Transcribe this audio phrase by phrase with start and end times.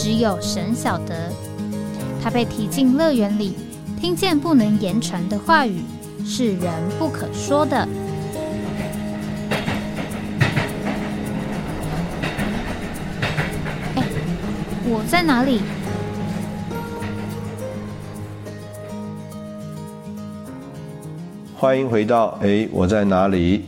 [0.00, 1.28] 只有神晓得，
[2.22, 3.56] 他被提进乐园里，
[4.00, 5.82] 听见不能言传的话语，
[6.24, 7.76] 是人不可说的。
[13.96, 14.04] 哎，
[14.84, 15.62] 我在哪里？
[21.56, 23.64] 欢迎回到哎，我在哪里？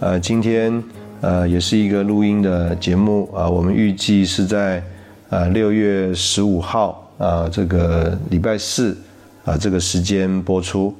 [0.00, 0.82] 呃，今天
[1.20, 4.82] 呃也是一个录音的节目啊，我们预计是在。
[5.34, 8.96] 啊，六月十五号啊，这个礼拜四
[9.44, 10.94] 啊，这个时间播出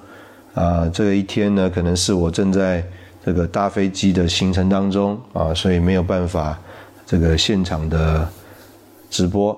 [0.54, 2.84] 啊，这一天呢，可能是我正在
[3.24, 6.58] 这个搭飞机的行程当中啊，所以没有办法
[7.06, 8.28] 这个现场的
[9.08, 9.56] 直播。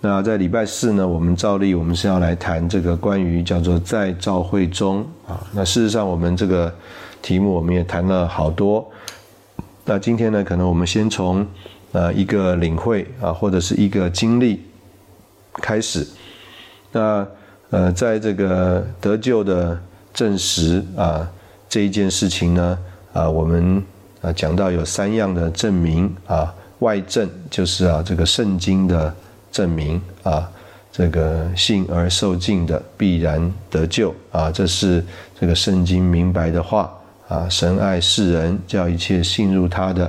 [0.00, 5.40] 那在礼拜四呢，我们照例我们是要来谈这个关于叫做在召会中啊。
[5.52, 6.74] 那事实上，我们这个
[7.22, 8.84] 题目我们也谈了好多。
[9.84, 11.46] 那今天呢，可能我们先从。
[11.92, 14.62] 呃，一个领会啊，或者是一个经历
[15.54, 16.06] 开始。
[16.92, 17.26] 那
[17.70, 19.76] 呃，在这个得救的
[20.14, 21.28] 证实啊
[21.68, 22.78] 这一件事情呢，
[23.12, 23.82] 啊，我们
[24.22, 29.12] 啊讲到有三样的证明啊，外证就是啊这个圣经的
[29.50, 30.48] 证明啊，
[30.92, 35.04] 这个信而受尽的必然得救啊，这是
[35.40, 36.92] 这个圣经明白的话
[37.26, 40.08] 啊，神爱世人，叫一切信入他的。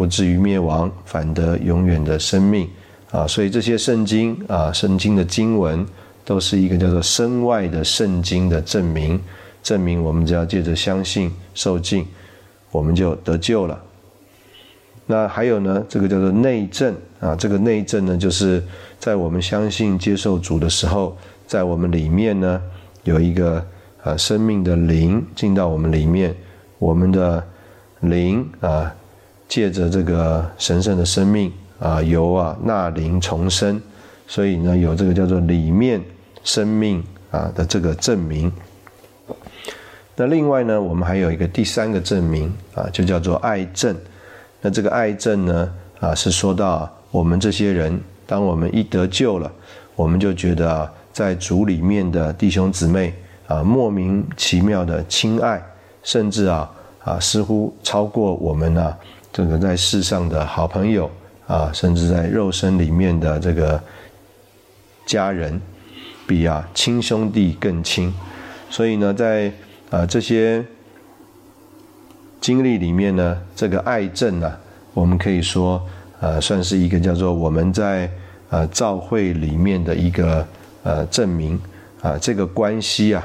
[0.00, 2.66] 不至于灭亡，反得永远的生命
[3.10, 3.26] 啊！
[3.26, 5.86] 所以这些圣经啊，圣经的经文
[6.24, 9.20] 都是一个叫做身外的圣经的证明，
[9.62, 12.06] 证明我们只要借着相信受尽，
[12.70, 13.78] 我们就得救了。
[15.04, 18.64] 那还有呢，这个叫做内证啊，这个内证呢，就是
[18.98, 21.14] 在我们相信接受主的时候，
[21.46, 22.62] 在我们里面呢
[23.04, 23.62] 有一个
[24.02, 26.34] 啊生命的灵进到我们里面，
[26.78, 27.44] 我们的
[28.00, 28.90] 灵啊。
[29.50, 33.82] 借着这个神圣的生命啊，由啊纳灵重生，
[34.28, 36.00] 所以呢有这个叫做里面
[36.44, 37.02] 生命
[37.32, 38.50] 啊的这个证明。
[40.14, 43.96] 那另外呢，我们还有一个第三个证明啊，就叫做爱证。
[44.60, 45.68] 那这个爱证呢
[45.98, 49.50] 啊，是说到我们这些人，当我们一得救了，
[49.96, 53.12] 我们就觉得啊，在主里面的弟兄姊妹
[53.48, 55.60] 啊，莫名其妙的亲爱，
[56.04, 56.70] 甚至啊
[57.02, 58.94] 啊，似乎超过我们呢。
[59.32, 61.08] 这个在世上的好朋友
[61.46, 63.80] 啊，甚至在肉身里面的这个
[65.06, 65.60] 家人，
[66.26, 68.12] 比啊亲兄弟更亲。
[68.68, 69.52] 所以呢，在
[69.88, 70.64] 啊这些
[72.40, 74.52] 经历里面呢，这个爱证呢，
[74.94, 75.80] 我们可以说
[76.20, 78.10] 啊，算是一个叫做我们在
[78.50, 80.44] 啊教会里面的一个
[80.82, 81.60] 呃证明
[82.02, 83.24] 啊，这个关系啊，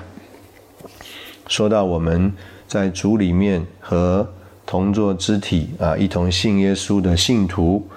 [1.47, 2.31] 说到我们
[2.67, 4.27] 在主里面和。
[4.65, 7.87] 同作肢体啊，一同信耶稣的信徒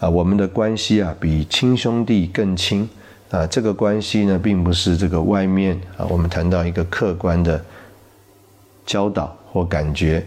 [0.00, 2.88] 啊，我们的关系啊，比亲兄弟更亲
[3.30, 3.46] 啊。
[3.46, 7.64] 这个关系呢，并不是这个外面啊，我们谈到一个客观的
[8.84, 10.26] 教导或感觉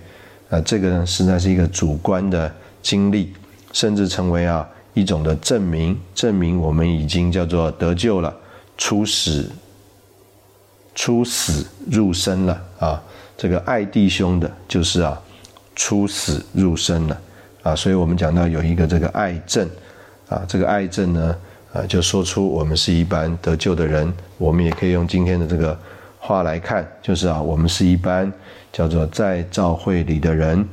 [0.50, 2.50] 啊，这个呢，实在是一个主观的
[2.82, 3.34] 经历，
[3.74, 8.34] 甚至成为啊一种的证明，证明我们已经叫做得救了，
[8.78, 9.52] 出死
[10.96, 13.04] 出死入生了啊。
[13.36, 15.22] 这个爱弟兄的，就是啊。
[15.76, 17.22] 出死入生了，
[17.64, 19.68] 啊，所以我们讲到有一个这个爱证，
[20.30, 21.36] 啊，这个爱证呢，
[21.74, 25.78] 啊，就说出我们是一般得救的人，我们也可以用今天的这个
[26.20, 28.32] 话来看，就是啊，我们是一般
[28.72, 30.64] 叫做在教会里的人，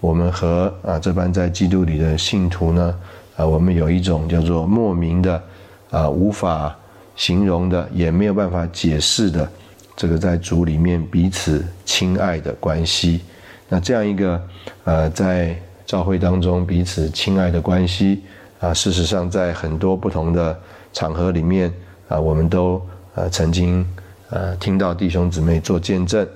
[0.00, 2.94] 我们和啊这般在基督里的信徒呢，
[3.36, 5.42] 啊，我们有一种叫做莫名的，
[5.90, 6.76] 啊，无法
[7.14, 9.48] 形容的，也没有办法解释的，
[9.96, 13.20] 这个在主里面彼此亲爱的关系。
[13.70, 14.42] 那这样一个，
[14.84, 15.54] 呃，在
[15.84, 18.22] 教会当中彼此亲爱的关系
[18.60, 20.58] 啊，事实上在很多不同的
[20.92, 21.70] 场合里面
[22.08, 22.80] 啊，我们都
[23.14, 23.86] 呃曾经
[24.30, 26.26] 呃听到弟兄姊妹做见证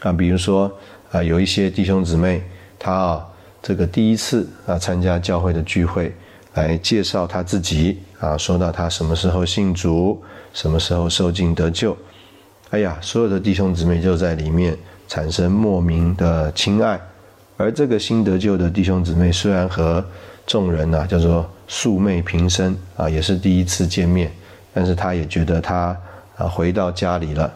[0.00, 0.70] 啊，比如说
[1.12, 2.42] 啊，有一些弟兄姊妹
[2.80, 3.26] 他啊
[3.62, 6.12] 这个第一次啊参加教会的聚会，
[6.54, 10.20] 来介绍他自己啊，说到他什么时候信主，
[10.52, 11.96] 什么时候受尽得救，
[12.70, 14.76] 哎呀，所有的弟兄姊妹就在里面。
[15.08, 17.00] 产生莫名的亲爱，
[17.56, 20.04] 而这个新得救的弟兄姊妹，虽然和
[20.46, 24.30] 众人呐叫做素昧平生啊，也是第一次见面，
[24.72, 25.96] 但是他也觉得他
[26.36, 27.52] 啊回到家里了。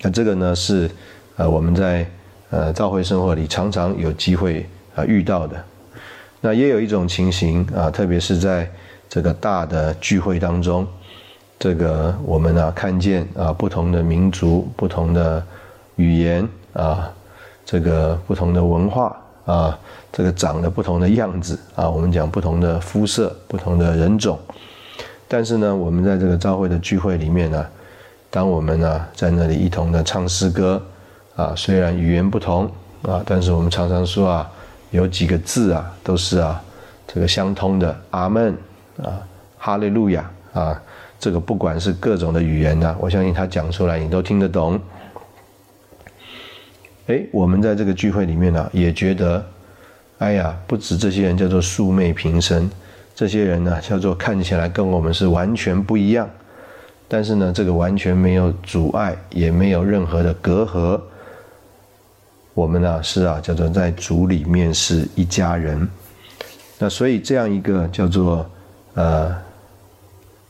[0.00, 0.90] 那这个呢是
[1.36, 2.04] 呃我们在
[2.50, 5.62] 呃教会生活里常常有机会啊遇到的。
[6.40, 8.68] 那也有一种情形啊，特别是在
[9.08, 10.86] 这个大的聚会当中，
[11.58, 15.46] 这个我们啊看见啊不同的民族、不同的
[15.96, 17.12] 语言啊，
[17.64, 19.78] 这个不同的文化啊，
[20.12, 24.38] 这个长得不同的样子啊，我们讲不同的肤色、不同的人种。
[25.28, 27.66] 但是呢，我们在这个教会的聚会里面呢，
[28.30, 30.82] 当我们呢在那里一同的唱诗歌
[31.36, 32.70] 啊，虽然语言不同
[33.02, 34.50] 啊，但是我们常常说啊。
[34.92, 36.62] 有几个字啊，都是啊，
[37.08, 38.54] 这个相通的，阿门
[39.02, 40.78] 啊，哈利路亚啊，
[41.18, 44.78] 这个不管是各种的语言呢，我相信他讲出来你都听得懂。
[47.06, 49.44] 哎，我们在这个聚会里面呢，也觉得，
[50.18, 52.70] 哎呀，不止这些人叫做素昧平生，
[53.14, 56.30] 这些人呢叫做看起来跟我们是完全不一样，
[57.08, 61.00] 但是呢，这个完全没有阻碍，也没有任何的隔阂。
[62.54, 65.88] 我们呢是啊，叫做在主里面是一家人。
[66.78, 68.48] 那所以这样一个叫做
[68.94, 69.34] 呃，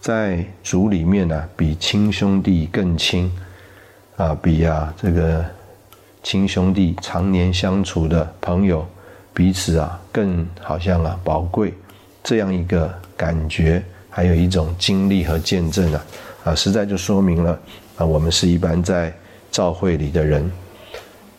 [0.00, 3.30] 在主里面呢，比亲兄弟更亲
[4.16, 5.44] 啊，比啊这个
[6.22, 8.86] 亲兄弟常年相处的朋友
[9.34, 11.74] 彼此啊更好像啊宝贵。
[12.22, 16.04] 这样一个感觉，还有一种经历和见证啊
[16.44, 17.58] 啊，实在就说明了
[17.96, 19.12] 啊，我们是一般在
[19.50, 20.48] 教会里的人。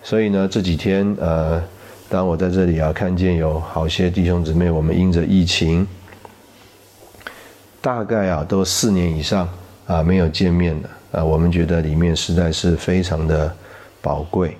[0.02, 1.64] 所以呢，这几天呃，
[2.10, 5.88] 当我在这里啊，看见有好些弟兄姊妹，我们因着疫情，
[7.80, 9.48] 大概啊都四年以上
[9.88, 13.56] 啊没有见面了啊，我们觉得里面实在是非常的
[14.02, 14.58] 宝贵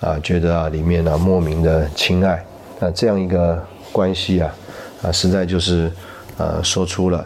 [0.00, 2.44] 啊，觉得啊里面啊莫名的亲爱，
[2.78, 3.62] 那这样一个
[3.92, 4.54] 关系啊
[5.02, 5.90] 啊，实在就是
[6.36, 7.24] 呃说出了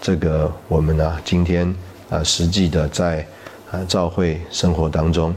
[0.00, 1.74] 这个我们呢今天
[2.10, 3.26] 啊实际的在
[3.70, 5.34] 啊教会生活当中。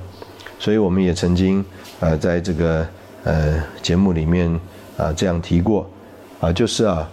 [0.60, 1.64] 所以我们也曾经，
[2.00, 2.88] 呃，在这个
[3.26, 4.50] 呃节目里面
[4.96, 5.90] 啊这样提过，
[6.40, 7.10] 啊，就是啊，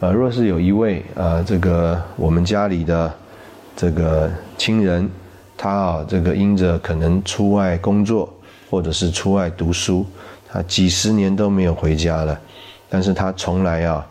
[0.00, 3.10] 呃，若是有一位啊这个我们家里的
[3.74, 5.08] 这个亲人，
[5.56, 8.30] 他啊这个因着可能出外工作
[8.72, 10.06] 或者是出外读书，
[10.50, 12.40] 他几十年都没有回家了，
[12.88, 14.06] 但是他从来啊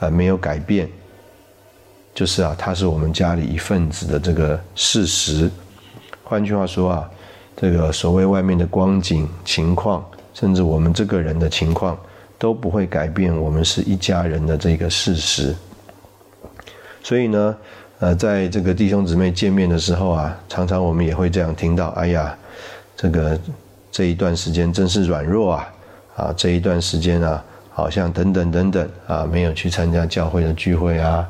[0.00, 0.86] 啊没有改变，
[2.14, 5.50] 就是啊他是我们家里一份子的这个事实。
[6.22, 7.10] 换句话说啊。
[7.54, 10.04] 这个所谓外面的光景情况，
[10.34, 11.96] 甚至我们这个人的情况，
[12.36, 15.54] 都不会改变我们是一家人的这个事实。
[17.04, 17.56] 所以呢，
[18.00, 22.36] 呃，在这个弟兄姊妹见面的时候啊，常常我们也会这样听到：哎呀，
[22.96, 23.38] 这个
[23.92, 25.74] 这一段时间真是软弱啊！
[26.16, 31.28] 啊，这一段时间啊，好像等等等等啊，没有去参加教会的聚会啊，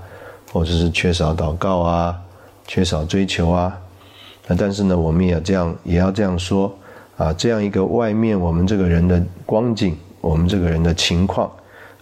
[0.53, 2.17] 或者是缺少祷告啊，
[2.69, 3.77] 缺少追求啊。
[4.47, 6.73] 那但是呢，我们也这样，也要这样说
[7.17, 11.51] 啊，这样一个外面我们这个人的光景，我们这个人的情况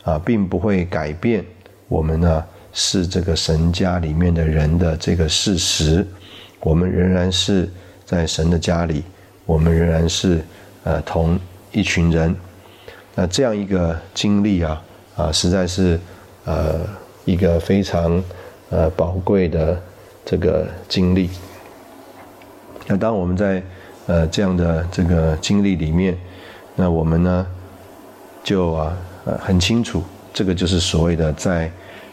[0.04, 1.42] 啊，并不会改变
[1.88, 6.06] 我们呢是这个神家里面的人的这个事实。
[6.60, 7.66] 我们仍然是
[8.04, 9.02] 在神的家里，
[9.50, 10.40] 我们仍然是
[10.84, 11.36] 呃同
[11.72, 12.36] 一群人。
[13.16, 14.80] 那这样一个经历啊
[15.16, 15.98] 啊，实在是
[16.44, 16.86] 呃
[17.24, 18.22] 一个非常
[18.70, 19.76] 呃宝贵的
[20.24, 21.28] 这个经历。
[22.86, 23.60] 那当我们在
[24.06, 26.16] 呃这样的这个经历里面，
[26.76, 27.44] 那我们呢
[28.44, 30.00] 就啊呃很清楚，
[30.32, 31.68] 这个就是所谓的在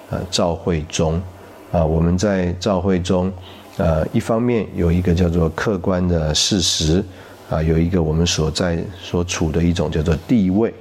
[0.09, 1.21] 呃召会中
[1.71, 3.31] 啊，我们在召会中
[3.77, 7.03] 呃一方面有一个叫做客观的事实
[7.49, 10.73] 啊，有一个我们所在所处的一种叫做地位。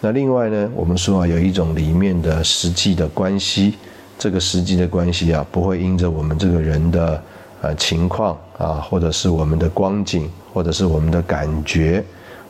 [0.00, 3.74] 那另外呢，我们说啊有一种里面的实际的关系，
[4.18, 7.22] 这个实际的关系啊不会因着我们这个人的。
[7.60, 12.04] 呃，情况啊，或者是我们的光景，或者是我们的感觉，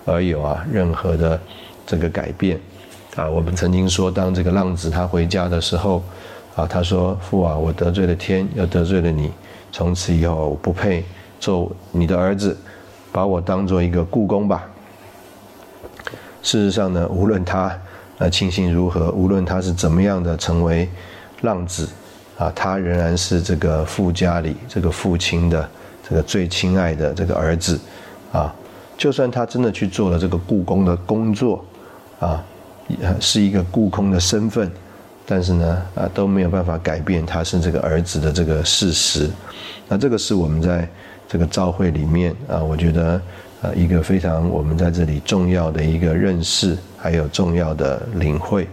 [0.04, 1.40] 而有啊任何的
[1.86, 2.60] 这个改变
[3.16, 3.26] 啊。
[3.26, 6.02] 我们曾经说，当这个浪子他回家的时候，
[6.54, 9.32] 啊，他说：“父啊，我得罪了天，又得罪了你，
[9.72, 11.02] 从此以后我不配
[11.40, 12.54] 做你的儿子，
[13.12, 14.66] 把我当做一个故宫吧。”
[16.42, 17.76] 事实上呢，无论他
[18.18, 20.88] 呃情形如何，无论他是怎么样的成为
[21.42, 21.88] 浪子。
[22.38, 25.68] 啊，他仍然是这个父家里这个父亲的
[26.08, 27.76] 这个最亲爱的这个儿子，
[28.30, 28.54] 啊，
[28.96, 31.64] 就算他真的去做了这个故宫的工作，
[32.20, 32.40] 啊，
[33.18, 34.70] 是一个故宫的身份，
[35.26, 39.28] 但是呢，啊都没有办法改变他是这个儿子的这个事实。
[39.88, 40.88] 那这个是我们在
[41.28, 43.20] 这个召会里面啊，我觉得
[43.60, 48.66] 啊一个非常我们在这里重要的一个认识，还有重要的领会。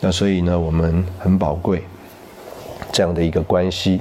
[0.00, 1.84] 那所以呢，我们很宝贵
[2.90, 4.00] 这样的一个关系。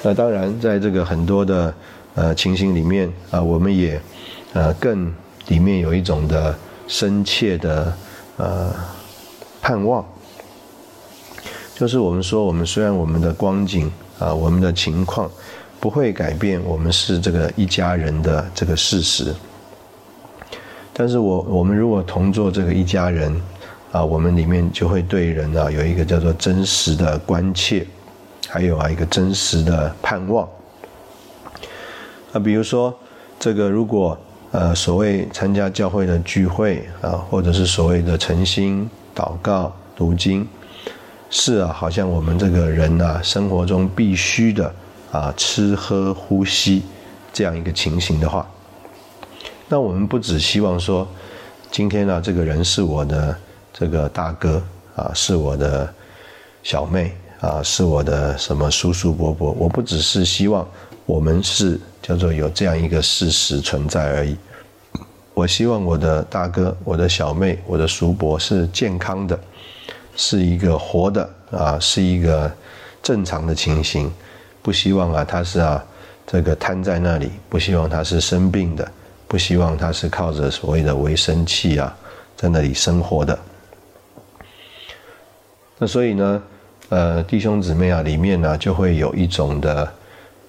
[0.00, 1.74] 那当然，在这个很多的
[2.14, 4.00] 呃情形里面啊，我们也
[4.52, 5.12] 呃更
[5.48, 6.56] 里面有一种的
[6.86, 7.92] 深切的
[8.36, 8.72] 呃
[9.60, 10.06] 盼望，
[11.74, 15.28] 就是我们说，我们虽然我们的光景啊，我们的情况
[15.80, 19.34] 不会改变，我们是这个一家人的这个事实。
[20.92, 23.40] 但是我我们如果同做这个一家人，
[23.92, 27.86] 啊，我们里面就会对人啊有一个叫做真实的关切，
[28.48, 30.48] 还有啊一个真实的盼望。
[32.32, 32.92] 啊，比如说
[33.38, 34.18] 这个如果
[34.50, 40.46] 呃所谓参加教会的聚会啊，或者是所谓的诚心祷告读经，
[41.30, 44.74] 是啊，好像我们这个人啊生活中必须的
[45.10, 46.82] 啊吃喝呼吸
[47.32, 48.46] 这样一个情形的话。
[49.68, 51.06] 那我们不只希望说，
[51.70, 53.36] 今天呢，这个人是我的
[53.72, 54.62] 这个大哥
[54.96, 55.92] 啊，是我的
[56.62, 59.52] 小妹啊，是我的什么叔叔伯伯。
[59.52, 60.66] 我不只是希望
[61.04, 64.36] 我们是叫做有这样一个事实存在而已。
[65.34, 69.38] 我希望我的大哥、我的小妹、我的叔伯是健康的，
[70.16, 72.50] 是一个活的啊，是一个
[73.02, 74.10] 正常的情形。
[74.68, 75.82] 不希望啊，他是啊，
[76.26, 77.30] 这个瘫在那里。
[77.48, 78.86] 不希望他是生病的。
[79.26, 81.96] 不希望他是靠着所谓的维生器啊，
[82.36, 83.38] 在那里生活的。
[85.78, 86.42] 那所以呢，
[86.90, 89.90] 呃，弟兄姊妹啊，里面呢就会有一种的，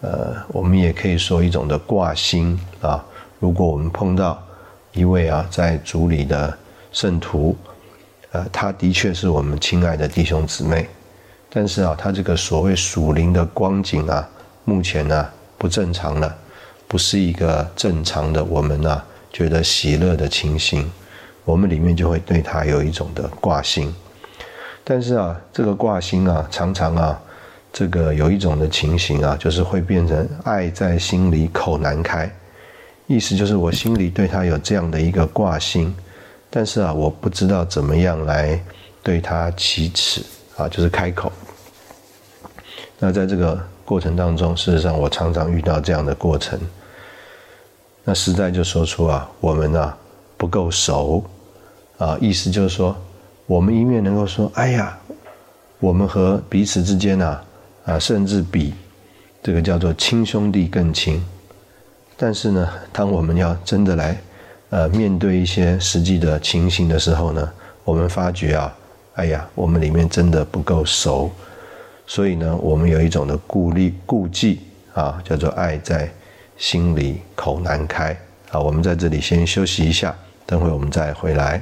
[0.02, 3.02] 呃，我们也可以说一种的挂心啊。
[3.40, 4.38] 如果我们碰到
[4.92, 6.58] 一位啊，在主里的
[6.92, 7.56] 圣徒，
[8.34, 10.90] 呃，他的确是我们亲爱的弟兄姊妹，
[11.50, 14.28] 但是啊，他这个所谓属灵的光景啊，
[14.66, 15.28] 目前呢
[15.58, 16.36] 不正常了。
[16.88, 19.00] 不是一个正常的，我们呢
[19.32, 20.92] 觉得喜乐的情形，
[21.46, 23.94] 我们里面就会对他有一种的挂心。
[24.84, 27.22] 但是啊，这个挂心啊，常常啊，
[27.72, 32.28] 这个有一种的情形啊，就是会变成爱在心里口难开。
[33.06, 35.96] 意思就是我心里对他有这样的一个挂心，
[36.50, 38.60] 但是啊，我不知道怎么样来
[39.04, 40.24] 对他启齿
[40.60, 41.32] 啊，就是开口。
[43.00, 46.60] 那在这个过程当中，事实上我常常遇到这样的过程。
[48.04, 49.98] 那实在就说出啊，我们啊
[50.36, 51.24] 不够熟，
[51.98, 52.96] 啊，意思就是说，
[53.46, 54.98] 我们一面能够说，哎呀，
[55.80, 57.44] 我们和彼此之间啊，
[57.86, 58.74] 啊，甚至比
[59.42, 61.24] 这个叫做亲兄弟更亲，
[62.18, 64.22] 但是呢，当我们要真的来，
[64.72, 67.50] 呃，面对一些实际的情形的时候呢，
[67.84, 68.76] 我们发觉啊，
[69.20, 71.30] 哎呀，我们里面真的不够熟，
[72.08, 74.62] 所以呢，我们有一种的顾虑、顾忌
[74.94, 76.10] 啊，叫做爱在。
[76.56, 78.14] 心里口难开
[78.52, 78.60] 啊！
[78.60, 80.14] 我们在这里先休息一下，
[80.46, 81.62] 等会我们再回来。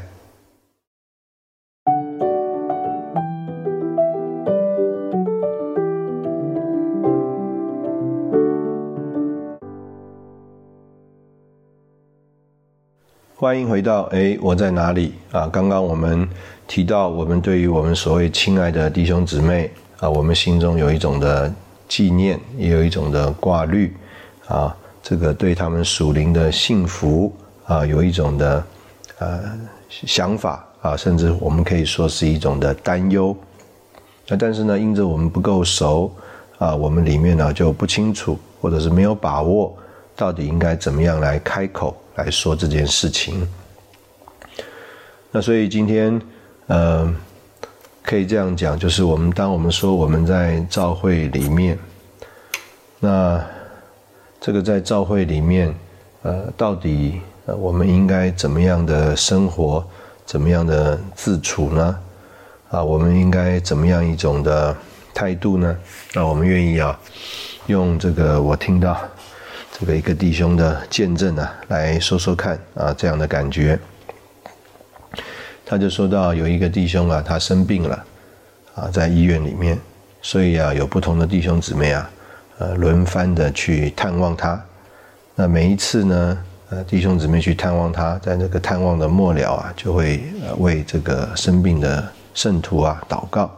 [13.36, 15.48] 欢迎回到哎，我在哪里啊？
[15.48, 16.28] 刚刚我们
[16.68, 21.52] 提到，我们对于我们所谓亲爱的弟兄姊妹啊，我们心中有一种的
[21.88, 23.96] 纪念，也有一种的挂虑
[24.48, 24.76] 啊。
[25.02, 27.34] 这个对他们属灵的幸福
[27.66, 28.64] 啊，有一种的
[29.20, 29.40] 呃
[29.90, 33.36] 想法啊，甚至我们可以说是一种的担忧。
[34.28, 36.14] 那但是呢，因着我们不够熟
[36.58, 39.74] 啊，我们里面呢就不清楚，或者是没有把握，
[40.18, 43.48] 到底应该怎么样来开口来说这件事情。
[45.32, 46.22] 那所以今天
[46.68, 47.14] 呃，
[48.04, 51.78] 可以这样讲，就是我们当我们说我们在教会里面，
[53.00, 53.44] 那。
[54.40, 55.74] 这个在教会里面，
[56.22, 57.20] 呃，到底
[57.58, 59.84] 我们应该怎么样的生活，
[60.28, 62.00] 怎么样的自处呢？
[62.70, 64.78] 啊，我们应该怎么样一种的
[65.12, 65.76] 态度呢？
[66.14, 66.98] 那我们愿意啊，
[67.66, 68.96] 用这个我听到
[69.78, 73.78] 这个一个弟兄的见证啊，来说说看啊，这样的感觉。
[75.68, 78.06] 他就说到有一个弟兄啊，他生病了，
[78.76, 79.78] 啊，在医院里面，
[80.22, 82.10] 所以啊，有不同的弟兄姊妹啊。
[82.60, 84.60] 呃，轮番的去探望他，
[85.36, 86.38] 那每一次呢，
[86.72, 90.24] 呃，弟兄姊妹去探望他，在那个探望的末了啊，就会
[90.58, 93.56] 为这个生病的圣徒啊祷告。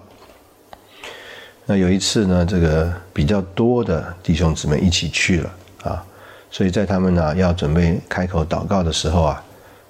[1.65, 5.49] 那有一次呢，这个比较多的弟兄姊妹一起去了
[5.85, 6.03] 啊，
[6.51, 9.41] 所以在他们呢要准备开口祷告的时候啊，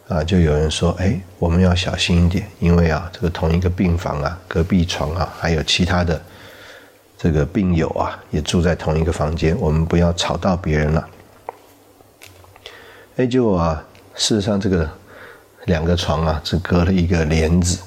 [0.10, 6.22] 啊，就有人说，哎，我们要小心一点，因为啊，这个同一个病房啊，隔壁床啊，还有其他的。
[7.22, 11.10] 这个病友啊，也住在同一个房间，我们不要吵到别人了。
[13.18, 13.84] 哎，就啊，
[14.16, 14.89] 事实上这个
[15.66, 17.78] 两个床啊，只隔了一个帘子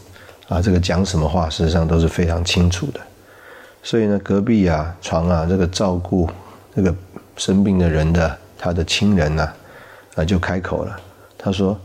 [0.49, 3.01] 啊，这个讲什么话，事实上都是非常清楚的。
[3.83, 6.31] 所以呢，隔壁啊床啊，这个照顾
[6.77, 6.95] 这个
[7.39, 9.53] 生病的人的他的亲人呢，
[10.15, 11.01] 啊就开口了，
[11.39, 11.81] 他说：“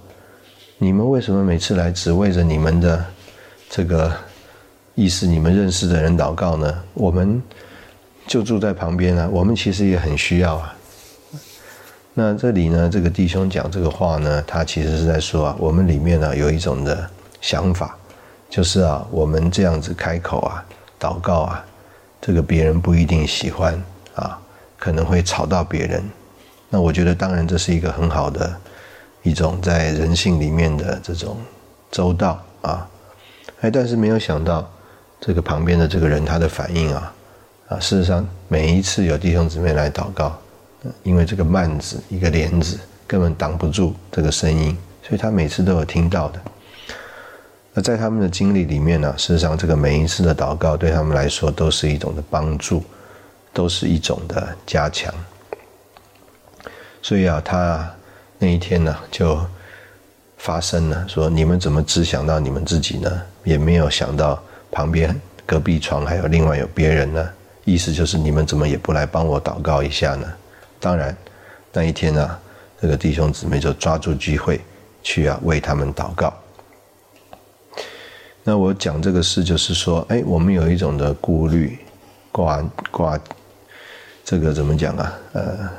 [0.80, 3.04] 你们为什么每次来只为着你们的
[3.68, 4.14] 这个
[4.94, 6.84] 意思，你们认识的人祷告呢？
[6.94, 7.42] 我们
[8.28, 10.76] 就住在旁边啊，我们其实也很需要啊。”
[12.14, 17.10] 那这里呢，这个弟兄讲这个话呢，他其实是在说啊，我们里面呢有一种的
[17.42, 17.98] 想法，
[18.48, 20.64] 就是啊，我们这样子开口啊，
[21.00, 21.66] 祷告啊，
[22.22, 23.74] 这个别人不一定喜欢
[24.14, 24.40] 啊，
[24.78, 26.04] 可能会吵到别人。
[26.70, 28.56] 那我觉得，当然这是一个很好的
[29.28, 31.38] 一种在人性里面的这种
[31.92, 32.88] 周到啊，
[33.62, 34.70] 哎，但是没有想到
[35.20, 37.14] 这个旁边的这个人他的反应啊，
[37.70, 40.38] 啊，事实上每一次有弟兄姊妹来祷告。
[41.04, 46.40] 因为这个幔子，一个帘子根本挡不住这个声音，所以他每次都有听到的。
[47.74, 52.84] 那在他们的经历里面呢，事实上这个每一次的祷告对他们来说都是一种的帮助，
[53.52, 55.14] 都是一种的加强。
[57.02, 57.92] 所以啊，他
[58.40, 59.40] 那一天呢就
[60.38, 63.22] 发生了，说你们怎么只想到你们自己呢？
[63.44, 64.42] 也没有想到
[64.72, 67.30] 旁边隔壁床还有另外有别人呢？
[67.66, 70.28] 意思就是你们怎么也不来帮我祷告一下呢？
[70.80, 71.16] 当然，
[71.74, 72.40] 那一天呢，
[72.80, 74.62] 这个弟兄姊妹就抓住机会
[75.02, 76.34] 去啊为他们祷告。
[78.44, 81.78] 那我讲这个事，就是说，哎，我们有一种的顾虑，
[82.32, 83.20] 挂挂，
[84.24, 85.14] 这个怎么讲啊？
[85.34, 85.70] 呃，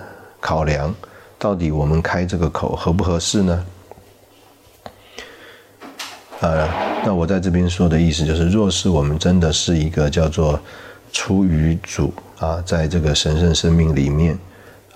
[0.41, 0.95] 考量
[1.38, 3.66] 到底我们开这个口合不合适呢？
[6.40, 6.68] 呃，
[7.04, 10.61] 那我在这边说的意思就是，若是我们真的是一个叫做
[11.12, 14.38] 出于主啊，在这个神圣生命里面。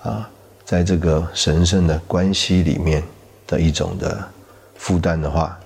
[0.03, 0.29] 啊，
[0.65, 3.01] 在这个神圣的关系里面
[3.47, 4.21] 的一种的
[4.75, 5.57] 负担的话，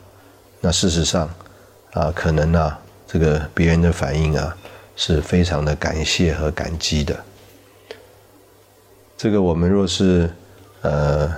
[0.61, 1.27] 那事实上
[1.93, 4.55] 啊，可能啊，这个别人的反应啊，
[4.95, 7.19] 是非常的感谢和感激的。
[9.17, 10.29] 这个我们若是
[10.81, 11.29] 呃，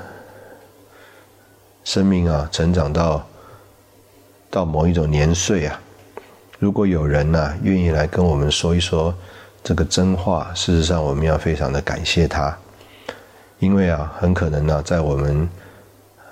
[1.84, 3.26] 生命啊，成长到
[4.50, 5.80] 到某一种年岁啊，
[6.60, 9.14] 如果有人呢愿意来跟我们说一说
[9.64, 12.56] 这个真话，事实上我们要非常的感谢他。
[13.60, 15.48] 因为啊，很可能呢，在我们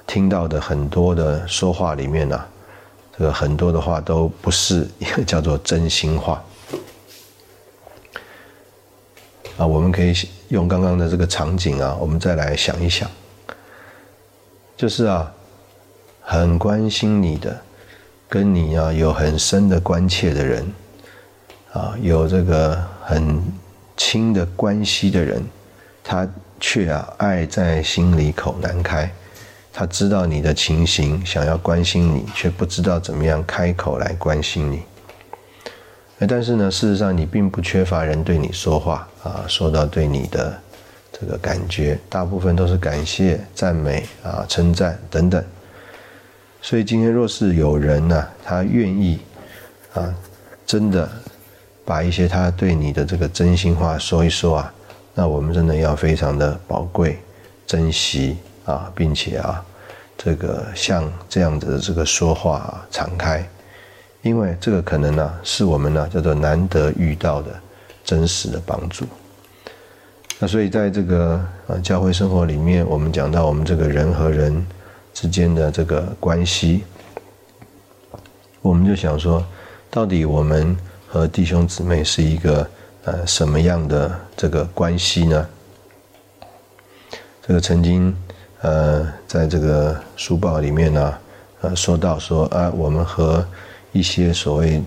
[0.06, 2.46] 听到的很多的说话里面呢，
[3.18, 6.42] 这个很多的话都不是一个 叫做真心话。
[9.58, 10.14] 啊，我们可以
[10.50, 13.10] 用刚刚的这个场景啊，我们再来想一想，
[14.76, 15.32] 就是啊，
[16.22, 17.60] 很关心你的，
[18.30, 20.74] 跟你啊有很深的关切的人，
[21.74, 23.42] 啊，有这个很
[23.98, 25.44] 亲的关系的人，
[26.04, 26.28] 他。
[26.60, 29.08] 却啊，爱在心里口难开。
[29.72, 34.82] 他知道你的情形，想要关心你，却不知道怎么样开口来关心你。
[36.28, 40.58] 但是呢，事实上你并不缺乏人对你说话啊，说到对你的
[41.12, 45.44] 这个感觉，大部分都是感谢、赞美啊、称赞等等。
[46.62, 49.20] 所以今天若是有人呢，他愿意
[49.94, 50.14] 啊，
[50.66, 51.10] 真的
[51.86, 54.74] 把一些他对你的这个真心话说一说啊。
[55.14, 57.18] 那我们真的要非常的宝贵、
[57.66, 59.64] 珍惜啊，并且啊，
[60.18, 63.48] 这个像这样子的这个说话啊，敞开，
[64.22, 67.52] 因为这个可能呢，是我们呢叫做难得遇到的
[68.04, 69.06] 真实的帮助。
[70.40, 74.66] 那所以在这个呃教会生活里面，我们讲到我们这个人和人
[75.14, 76.84] 之间的这个关系，
[78.62, 79.46] 我们就想说，
[79.90, 82.68] 到底我们和弟兄姊妹是一个。
[83.08, 85.48] 呃，什么样的这个关系呢？
[87.42, 88.14] 这个曾经，
[88.60, 91.18] 呃，在这个书报里面呢，
[91.62, 93.48] 呃，说到说啊，我们和
[93.94, 94.84] 一些所谓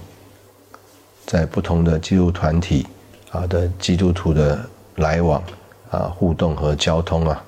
[1.24, 2.86] 在不同的基督团体
[3.30, 4.68] 啊的基督徒的
[5.00, 5.42] 来往
[5.90, 7.44] 啊、互动和交通啊，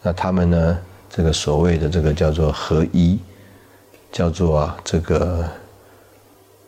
[0.00, 0.78] 那他们呢，
[1.10, 3.18] 这个所谓的这个叫做合一，
[4.12, 5.44] 叫做啊这个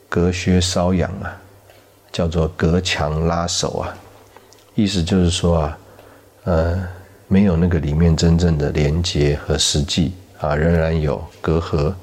[0.08, 1.40] 隔靴搔痒啊。
[2.12, 3.96] 叫做隔墙拉手啊，
[4.74, 5.78] 意思就是说啊，
[6.42, 6.88] 呃，
[7.28, 11.94] 没有那个里面真正的连接和实际啊，仍然有隔阂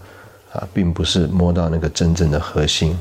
[0.53, 2.97] 啊，并不是摸到那个真正的核心。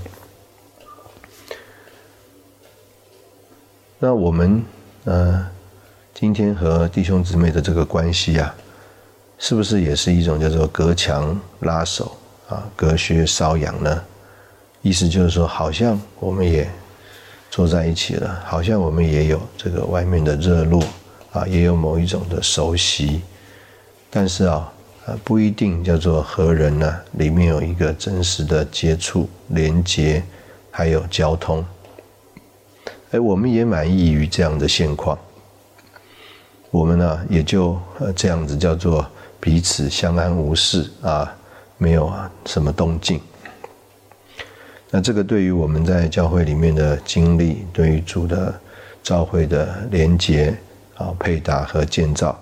[4.00, 4.60] 那我们
[5.06, 5.46] 呃，
[6.12, 8.52] 今天和弟兄姊妹的这个关系啊，
[9.38, 12.16] 是不是也是一种叫做隔墙拉手
[12.48, 14.02] 啊，隔靴搔痒呢？
[14.82, 16.68] 意思就是说，好像我们也。
[17.48, 20.84] 坐在一起了，好像我们也有这个外面的热络
[21.32, 23.22] 啊，也有某一种的熟悉，
[24.10, 24.70] 但是啊，
[25.06, 30.22] 啊，不一定叫做和人呢，里面有一个真实的接触、连接，
[30.70, 31.64] 还有交通。
[33.10, 35.18] 哎，我们也满意于这样的现况，
[36.70, 39.06] 我们呢也就呃这样子叫做
[39.40, 41.34] 彼此相安无事啊，
[41.78, 43.20] 没有啊什么动静。
[44.90, 48.54] 那这个对于我们在教会里面的经历，对于主的
[49.02, 50.56] 教会的连接
[50.96, 52.38] 啊、配搭和建造，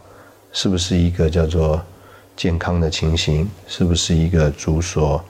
[0.52, 1.82] 是不是一个叫做？
[2.36, 5.24] 健康的情形是不是一个主所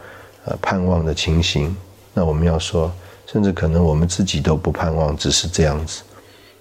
[0.46, 1.76] 呃盼望的情形？
[2.14, 2.90] 那我们要说，
[3.34, 6.04] 甚至可能我们自己都不盼望只是这样子，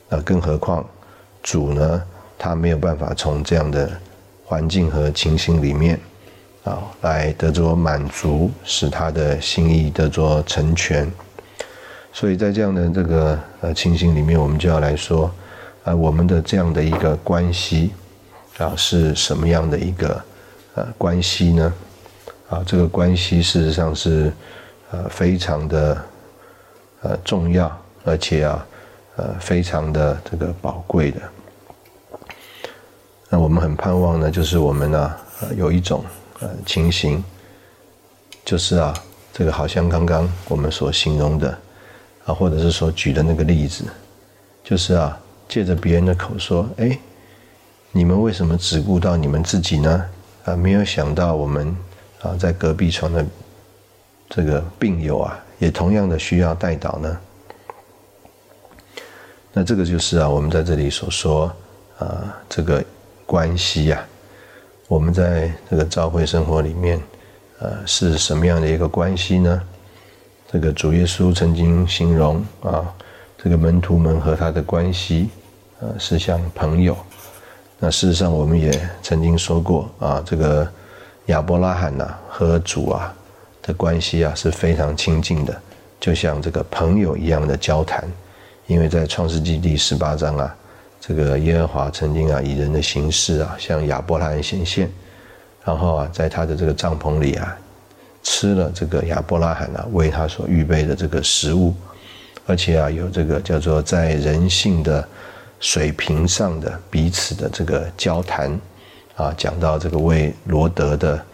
[0.10, 0.84] 那更何况
[1.44, 2.02] 主呢？
[2.36, 3.88] 他没有办法从这样的
[4.44, 6.00] 环境和情形里面
[6.64, 11.08] 啊来得着满足，使他的心意得着成全。
[12.12, 15.32] 所以在这样的这个呃情形里面，我们就要来说
[15.84, 17.92] 啊，我们的这样的一个关系
[18.58, 20.20] 啊是什么样的一个？
[20.74, 21.74] 呃，关系呢？
[22.50, 24.34] 啊，这个关系事实上是
[24.90, 26.04] 呃非常的
[27.04, 27.72] 呃重要，
[28.04, 28.66] 而且啊
[29.18, 31.22] 呃非常的这个宝贵的。
[33.30, 36.04] 那我们很盼望呢，就是我们呢呃有一种
[36.40, 37.24] 呃情形，
[38.46, 38.94] 就是啊
[39.32, 41.58] 这个好像刚刚我们所形容的
[42.26, 43.86] 啊，或者是所举的那个例子，
[44.64, 46.98] 就是啊借着别人的口说，哎，
[47.92, 50.06] 你们为什么只顾到你们自己呢？
[50.46, 51.76] 啊，没有想到我们
[52.22, 53.26] 啊，在隔壁床的
[54.30, 57.18] 这个病友啊，也同样的需要带导呢。
[59.54, 61.50] 那这个就是啊，我们在这里所说
[62.00, 62.84] 啊，这个
[63.26, 64.06] 关系呀，
[64.90, 67.02] 我们在这个教会生活里面，
[67.60, 69.62] 呃，是什么样的一个关系呢？
[70.52, 72.94] 这个主耶稣曾经形容啊，
[73.38, 75.30] 这个门徒们和他的关系，
[75.80, 76.98] 呃，是像朋友。
[77.80, 78.70] 那事实上，我们也
[79.02, 80.68] 曾经说过啊，这个
[81.28, 83.16] 亚伯拉罕呐和主啊
[83.64, 85.62] 的关系啊是非常亲近的，
[86.00, 88.08] 就像这个朋友一样的交谈。
[88.68, 90.56] 因为在创世纪第十八章啊，
[91.02, 94.88] 这个耶和华曾经啊以人的形式啊向亚伯拉罕显现，
[95.64, 97.58] 然后啊在他的这个帐篷里啊
[98.22, 101.74] 吃了这个亚伯拉罕啊为他所预备的这个食物，
[102.46, 105.08] 而且啊有这个叫做在人性的。
[105.60, 108.60] 水平上的彼此的这个交谈，
[109.16, 111.26] 啊，讲到这个为罗德的，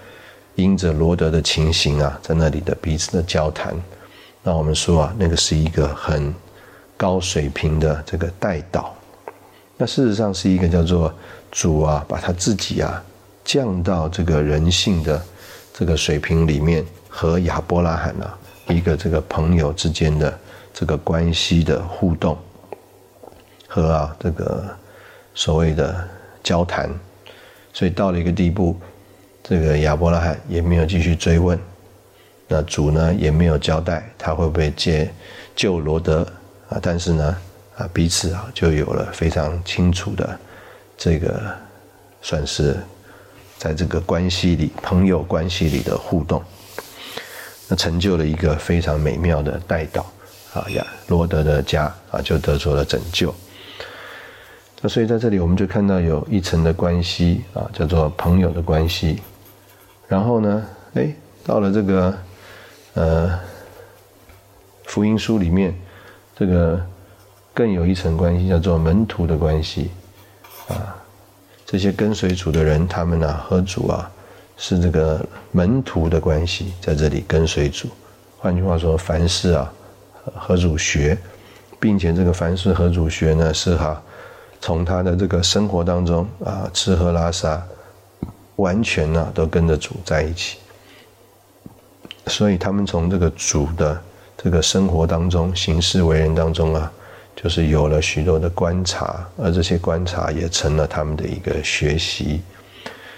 [0.56, 3.74] 因着罗德的情形啊，在那里的彼此的交谈，
[4.44, 6.34] 那我们说啊，那个是一个很
[6.98, 8.94] 高水平的这个带导，
[9.78, 11.14] 那事实上是一个叫做
[11.52, 13.04] 主啊，把他自己啊
[13.46, 15.22] 降到这个人性的
[15.74, 20.38] 这个水平里面，和亚伯拉罕啊一个这个朋友之间的
[20.74, 22.38] 这个关系的互动。
[23.72, 24.66] 和啊，这个
[25.36, 26.08] 所谓的
[26.42, 26.90] 交谈，
[27.72, 28.76] 所以到了一个地步，
[29.50, 31.60] 这个亚伯拉罕也没有继续追问，
[32.48, 35.12] 那主呢也没有交代他会不会借
[35.56, 36.22] 救罗德
[36.70, 37.36] 啊，但是呢
[37.76, 40.40] 啊彼此啊就有了非常清楚的
[40.96, 41.42] 这个
[42.22, 42.78] 算是
[43.58, 46.44] 在这个关系里朋友关系里的互动，
[47.68, 50.04] 那成就了一个非常美妙的代祷
[50.54, 53.34] 啊呀罗德的家啊就得出了拯救。
[54.80, 59.20] 那所以在这里，我们就看到有一层的关系啊，叫做朋友的关系。
[60.10, 61.14] 然后呢，哎，
[61.46, 62.18] 到了这个
[62.96, 63.40] 呃
[64.86, 65.74] 福音书里面，
[66.36, 66.84] 这个
[67.54, 69.92] 更有一层关系，叫做门徒的关系
[70.68, 70.98] 啊。
[71.64, 74.10] 这些跟随主的人，他们呢和主啊
[74.58, 77.88] 是这个门徒的关系，在这里跟随主。
[78.40, 79.72] 换句话说，凡事啊
[80.34, 81.16] 和主学，
[81.80, 84.02] 并且这个凡事和主学呢是哈。
[84.62, 87.64] 从他的这个生活当中啊，吃喝拉撒，
[88.60, 90.58] 完全呢都跟着主在一起，
[92.28, 94.02] 所以他们从这个主的
[94.38, 96.92] 这个生活当中、行事为人当中啊，
[97.36, 102.42] 就是有了许多的观察，而这些观察也成了他们的一个学习。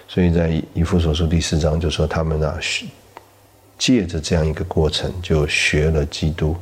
[0.08, 2.58] 所以在以弗所书第四章就说他们啊，
[3.78, 6.56] 借着这样一个过程就学了基督。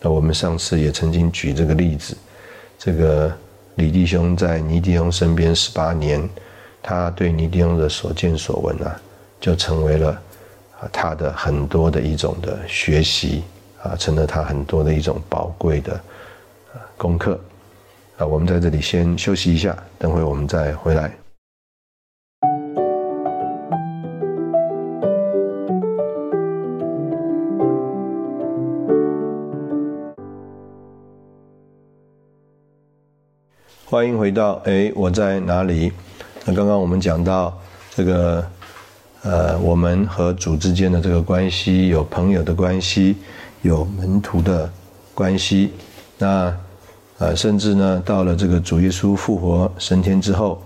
[0.00, 2.16] 那我们上次也曾经举这个例子，
[2.78, 3.32] 这个。
[3.76, 6.28] 李弟兄在尼弟兄身边十八年，
[6.82, 9.00] 他对尼弟兄的所见所闻啊，
[9.40, 10.10] 就成为了
[10.80, 13.44] 啊他的很多的一种的学习
[13.82, 16.00] 啊，成了他很多的一种宝贵的
[16.96, 17.38] 功课
[18.16, 18.26] 啊。
[18.26, 21.12] 我们在这里先休息一下，等会我们再回来。
[33.84, 35.92] 欢迎回到哎，我在哪里？
[36.44, 37.56] 那刚刚我们讲到
[37.94, 38.44] 这个
[39.22, 43.16] 呃，我们和主之间的这个关系，有朋友的关系，
[43.60, 44.70] 有门徒的
[45.14, 45.72] 关系。
[46.16, 46.56] 那
[47.18, 50.62] 呃，甚至呢，到了这个主耶稣复活升天之后，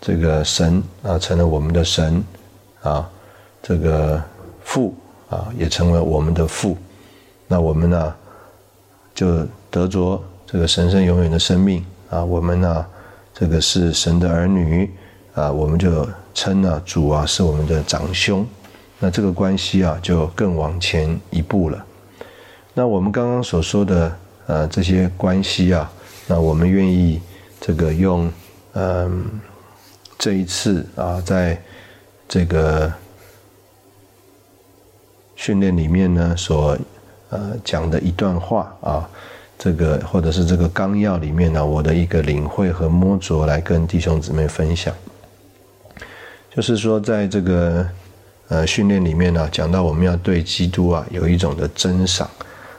[0.00, 2.22] 这个神啊成了我们的神
[2.82, 3.10] 啊，
[3.60, 4.22] 这个
[4.62, 4.94] 父
[5.28, 6.76] 啊也成为我们的父。
[7.48, 8.14] 那我们呢，
[9.14, 12.24] 就得着这个神圣永远的生命啊。
[12.24, 12.86] 我们呢，
[13.34, 14.88] 这个是神的儿女
[15.36, 16.04] 啊，我们就。
[16.38, 18.46] 称啊，主啊是我们的长兄，
[18.98, 21.82] 那这个关系啊就更往前一步了。
[22.74, 25.90] 那我们刚刚所说的呃这些关系啊，
[26.26, 27.22] 那我们愿意
[27.58, 28.30] 这个用
[28.74, 29.40] 嗯
[30.18, 31.58] 这一次啊在
[32.28, 32.92] 这个
[35.36, 36.76] 训练里面呢所
[37.30, 39.08] 呃讲的一段话啊，
[39.58, 44.94] 这个或者是这个纲要里面呢，我的一个领会和摸着来跟弟兄姊妹分享。
[46.56, 47.86] 就是说，在这个
[48.48, 52.26] 呃训练里面呢，讲到我们要对基督啊有一种的珍赏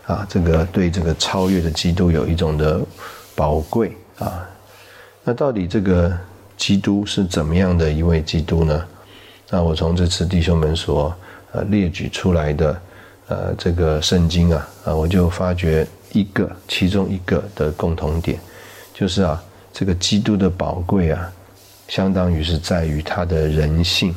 [0.08, 2.82] 啊，这个对这个超越的基督有一种的
[3.36, 4.50] 宝贵啊。
[5.24, 6.12] 那到底这个
[6.58, 8.84] 基督是怎么样的一位基督呢？
[9.52, 11.14] 那我从这次弟兄们所
[11.52, 12.82] 呃列举出来的
[13.28, 18.40] 呃这个圣经啊啊，我就发觉一个其中一个的共同点，
[18.92, 19.40] 就是啊
[19.72, 21.32] 这个基督的宝贵啊。
[21.88, 24.14] 相当于是在于他的人性。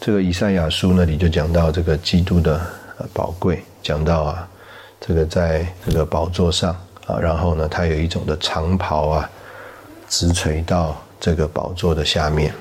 [0.00, 2.60] 这个以赛亚书那里就讲到这个基督的
[3.12, 4.48] 宝贵，讲到啊，
[5.00, 6.74] 这个在这个宝座上
[7.06, 9.30] 啊，然后呢，他有一种的长袍啊，
[10.08, 12.52] 直垂到这个宝座的下面。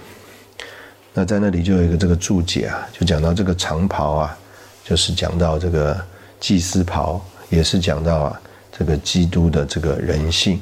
[1.14, 4.38] 那在那里就有一个这个注解啊，就讲到这个长袍啊，
[4.86, 6.00] 就是讲到这个
[6.40, 10.62] 祭司袍，也是讲到啊，这个基督的这个人性。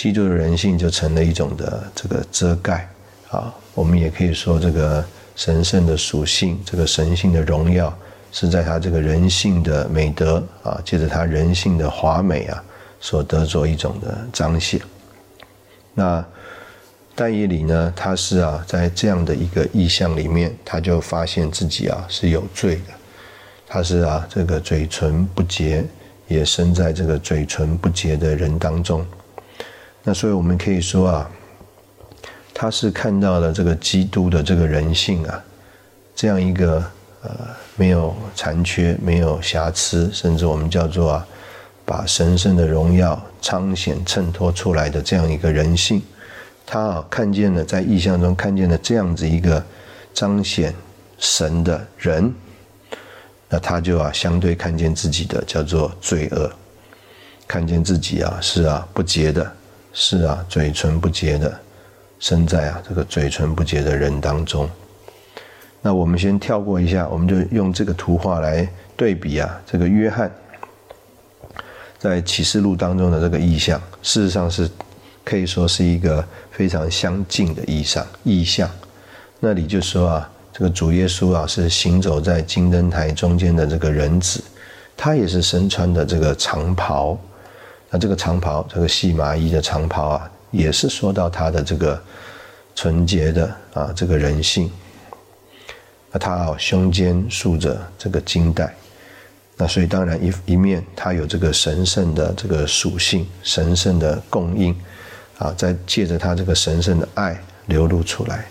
[0.00, 2.88] 基督的人性就成了一种的这个遮盖
[3.28, 5.04] 啊，我们也可以说这个
[5.36, 7.94] 神圣的属性，这个神性的荣耀
[8.32, 12.64] 是在他这个人性的美德啊，借着他人性的华美啊，
[12.98, 14.80] 所得着一种的彰显。
[15.92, 16.24] 那
[17.14, 22.94] 但以理呢，他是啊，在这样的一个意象里面，他就发现自己啊是有罪的，
[23.66, 25.84] 他是啊这个嘴唇不洁，
[26.26, 29.04] 也生在这个嘴唇不洁的人当中。
[30.02, 31.30] 那所以我们可以说啊，
[32.54, 35.44] 他是看到了这个基督的这个人性啊，
[36.14, 36.82] 这样一个
[37.22, 37.30] 呃
[37.76, 41.26] 没有残缺、没有瑕疵，甚至我们叫做啊，
[41.84, 46.02] 把神圣的荣耀彰显衬托出来的这样一个人性，
[46.64, 49.62] 他啊看见了在意象中看见了这样子一个
[50.14, 50.74] 彰显
[51.18, 52.32] 神的人，
[53.50, 56.50] 那他就啊相对看见自己的叫做罪恶，
[57.46, 59.52] 看见自己啊是啊不洁的。
[59.92, 61.60] 是啊，嘴唇不洁的，
[62.18, 64.68] 生在啊这个嘴唇不洁的人当中。
[65.82, 70.30] 那我们先跳过一下，我们就用这个图画来对比啊，这个约翰
[71.98, 74.70] 在启示录当中的这个意象，事实上是
[75.24, 78.06] 可以说是一个非常相近的意象。
[78.22, 78.70] 意象
[79.40, 84.40] 那里就说啊，这个主耶稣啊是行走在金灯台中间的这个人子，
[84.96, 87.18] 他也是身穿的这个长袍。
[87.90, 92.00] 那这个长袍，这个细麻衣的长袍啊，也是说到他的这个
[92.74, 94.70] 纯洁的啊这个人性。
[96.12, 98.72] 那他啊胸间束着这个金带，
[99.56, 104.72] 那所以当然一一面他有这个神圣的这个属性，神圣的供应
[105.38, 108.46] 啊，在借着他这个神圣的爱流露出来。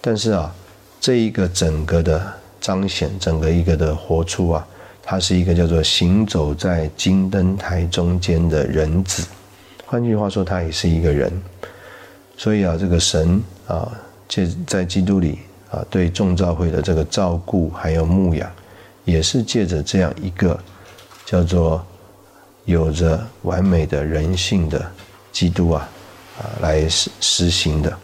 [0.00, 0.54] 但是啊，
[1.00, 4.66] 这一个整个的彰显，整个一个的活出啊。
[5.10, 9.26] 他是一个叫做行走在金灯台中间的人子，
[9.86, 11.32] 换句话说，他也是一个人。
[12.36, 13.90] 所以啊，这个神啊，
[14.28, 15.38] 借在基督里
[15.70, 18.50] 啊，对众教会的这个照顾还有牧养，
[19.06, 20.60] 也是借着这样一个
[21.24, 21.82] 叫做
[22.66, 24.92] 有着完美的人性的
[25.32, 25.88] 基督啊
[26.38, 27.98] 啊来实实行的。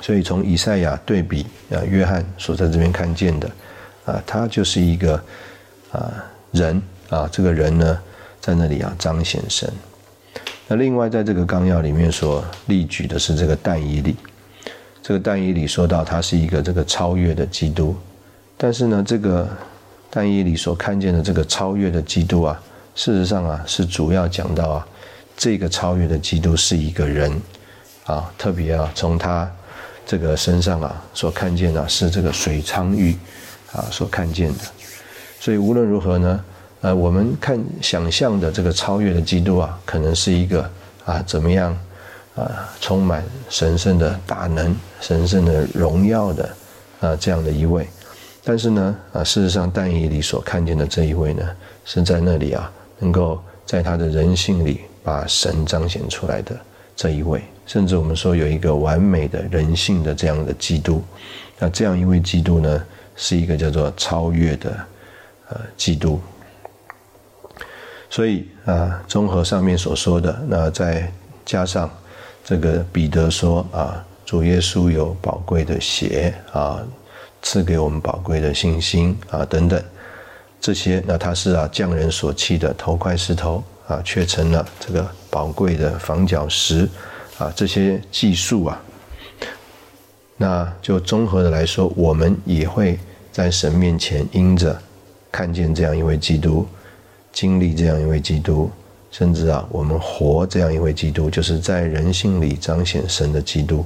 [0.00, 3.50] 所以从以赛亚对比啊，约翰所在这边看见的
[4.04, 5.20] 啊，他就是一个。
[5.92, 6.12] 啊，
[6.50, 7.98] 人啊，这个人呢，
[8.40, 9.70] 在那里啊彰显神。
[10.66, 14.16] 那另外，在这个纲要里面所例举的是这个但以理。
[15.02, 17.94] 这个但以理说到，他是一个这个超越的基督。
[18.56, 19.48] 但是呢，这个
[20.08, 22.62] 但以理所看见的这个超越的基督啊，
[22.94, 24.86] 事实上啊，是主要讲到啊，
[25.36, 27.32] 这个超越的基督是一个人
[28.06, 29.50] 啊，特别啊，从他
[30.06, 33.16] 这个身上啊所看见的是这个水苍玉
[33.72, 34.58] 啊所看见的。
[35.42, 36.44] 所以无论如何呢，
[36.82, 40.70] 呃，我们看想象的这个超越的基督啊，可能是一个
[41.04, 41.76] 啊怎么样
[42.36, 46.48] 啊充满神圣的大能、神圣的荣耀的
[47.00, 47.88] 啊这样的一位。
[48.44, 51.42] 但是呢，啊，事实上，但以里所看见的这一位呢，
[51.84, 56.54] 是在那里啊，能够在他的人性里把神彰显出来的
[56.94, 61.02] 这一位，甚至我们说有一个完美的人性的这样的基督，
[61.58, 62.80] 那这样一位基督呢，
[63.16, 64.72] 是一个叫做超越的
[65.52, 66.20] 呃基督。
[68.10, 71.12] 所以啊，综合上面所说的，那再
[71.44, 71.90] 加上
[72.44, 76.82] 这个彼得说啊，主耶稣有宝贵的血啊。
[77.44, 79.82] 赐给我们宝贵的信心啊，等等，
[80.60, 86.88] 这些那他是啊匠人所弃的头块石头啊，却成了这个宝贵的房角石
[87.38, 88.80] 啊，这些技术啊，
[90.36, 92.96] 那就综合的来说，我们也会
[93.32, 94.80] 在神面前因着
[95.32, 96.66] 看见这样一位基督，
[97.32, 98.70] 经历这样一位基督，
[99.10, 103.84] 甚至啊我们活这样一位基督，就是在人性里彰显神的基督。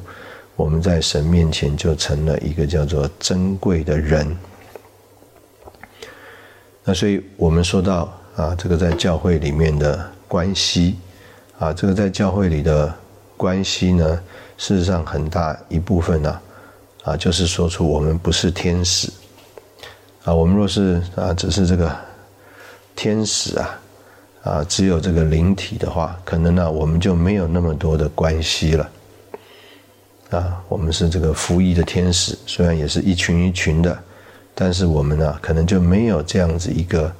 [0.56, 4.36] 我们在神面前就成了一个叫做珍贵的人。
[6.82, 10.96] 那所以我们说到啊，这个在教会里面的关系
[11.58, 12.94] 啊，这个在教会里的
[13.36, 14.20] 关系呢，
[14.56, 16.40] 事实上很大一部分呢
[17.04, 19.12] 啊，就是说出我们不是天使
[20.26, 21.96] 啊，我们若是啊，只是这个
[22.96, 23.80] 天使啊
[24.42, 28.90] 啊，只有这个灵体的话，可能呢，我们就没有那么多的关系了。
[30.30, 33.96] 啊，我们是这个服役的天使，虽然也是一群一群的，
[34.52, 37.12] 但是我们呢，可能就没有这样子一个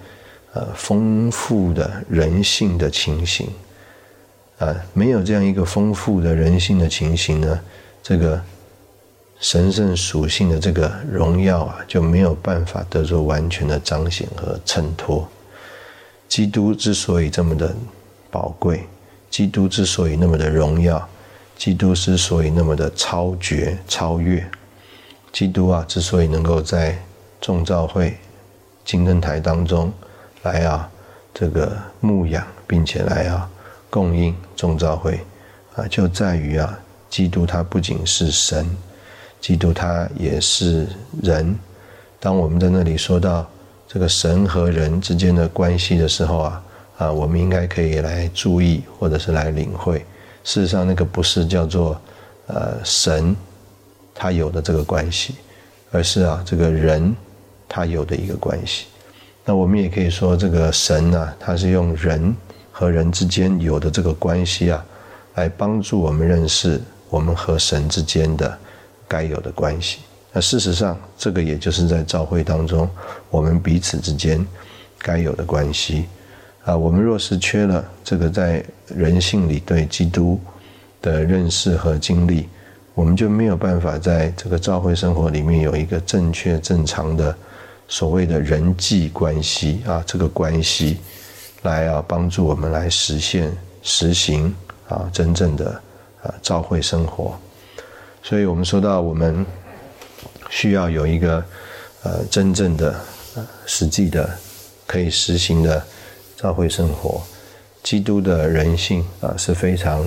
[0.55, 3.49] 呃丰富的人性的情形，
[4.59, 7.61] 啊，没有这样一个丰富的人性的情形呢，
[8.03, 8.42] 这个
[9.38, 15.29] 神圣属性的这个荣耀啊，就没有办法得着完全的彰显和衬托。
[16.29, 17.75] 基督之所以这么的
[18.31, 18.85] 宝贵，
[19.31, 21.09] 基督之所以那么的荣耀。
[21.57, 24.46] 基督之所以那么的超绝超越，
[25.33, 27.03] 基督啊，之所以能够在
[27.40, 28.14] 众召会
[28.85, 29.90] 金灯台当中
[30.42, 30.87] 来啊，
[31.33, 33.49] 这个牧养，并且来啊
[33.88, 35.18] 供应众召会
[35.77, 38.68] 啊，就在于啊，基督他不仅是神，
[39.40, 40.87] 基督他也是
[41.22, 41.57] 人。
[42.18, 43.49] 当我们在那里说到
[43.87, 46.64] 这个神和人之间的关系的时候啊，
[46.99, 50.05] 啊，我们应该可以来注意，或者是来领会。
[50.42, 52.01] 事实上，那个不是叫做，
[52.46, 53.37] 呃，神
[54.14, 55.35] 他有的这个关系，
[55.90, 57.14] 而是啊，这个人
[57.68, 58.87] 他有的一个关系。
[59.44, 62.35] 那我们也可以说，这个神呢，他是用人
[62.72, 64.85] 和人之间有的这个关系啊，
[65.35, 68.59] 来帮助我们认识我们和神之间的
[69.09, 69.99] 该有的关系。
[70.33, 72.88] 那事实上，这个也就是在教会当中
[73.31, 74.47] 我们彼此之间
[74.99, 76.05] 该有的关系。
[76.64, 80.38] 啊，我们若是缺了这个在人性里对基督
[81.01, 82.49] 的认识和经历，
[82.92, 87.33] 我们就没有办法在这个教会生活里面有一个正确正常的
[87.87, 90.99] 所谓的人际关系啊，这个关系
[91.62, 94.53] 来啊帮助我们来实现实行
[94.88, 95.71] 啊真正的
[96.25, 97.38] 啊教会生活。
[98.27, 99.47] 所以我们说到我们
[100.51, 101.45] 需要有一个
[102.03, 102.93] 呃真正的
[103.37, 104.29] 呃实际的
[104.87, 105.81] 可以实行的。
[106.39, 107.23] 教会生活，
[107.83, 110.07] 基督的人性啊是非常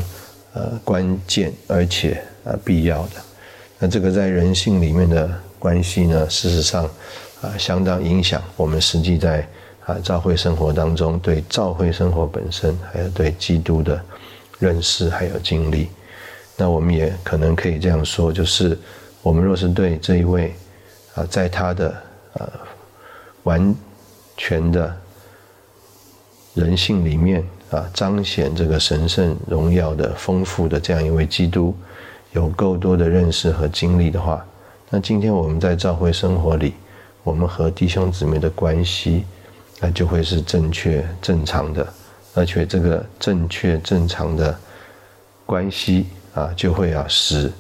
[0.53, 3.13] 呃关键而且啊必要的。
[3.79, 5.27] 那这个在人性里面的
[5.58, 6.86] 关系呢，事实上
[7.41, 9.45] 啊相当影响我们实际在
[9.88, 13.99] 啊教会生活当中对教会生活本身，还有对基督的
[14.60, 15.89] 认识还有经历。
[16.60, 18.78] 那我们也可能可以这样说，就是
[19.24, 20.54] 我们若是对这一位
[21.15, 21.95] 啊在他的
[22.34, 22.48] 呃
[23.43, 23.74] 完
[24.38, 24.95] 全的。
[26.56, 31.74] 人性里面啊，彰显这个神圣荣耀的丰富的这样一位基督，
[32.34, 34.45] 有够多的认识和经历的话，
[34.89, 36.74] 那今天我们在教会生活里，
[37.24, 39.24] 我们和弟兄姊妹的关系，
[39.80, 41.88] 那就会是正确正常的，
[42.34, 44.60] 而且这个正确正常的
[45.45, 47.51] 关系啊，就会啊使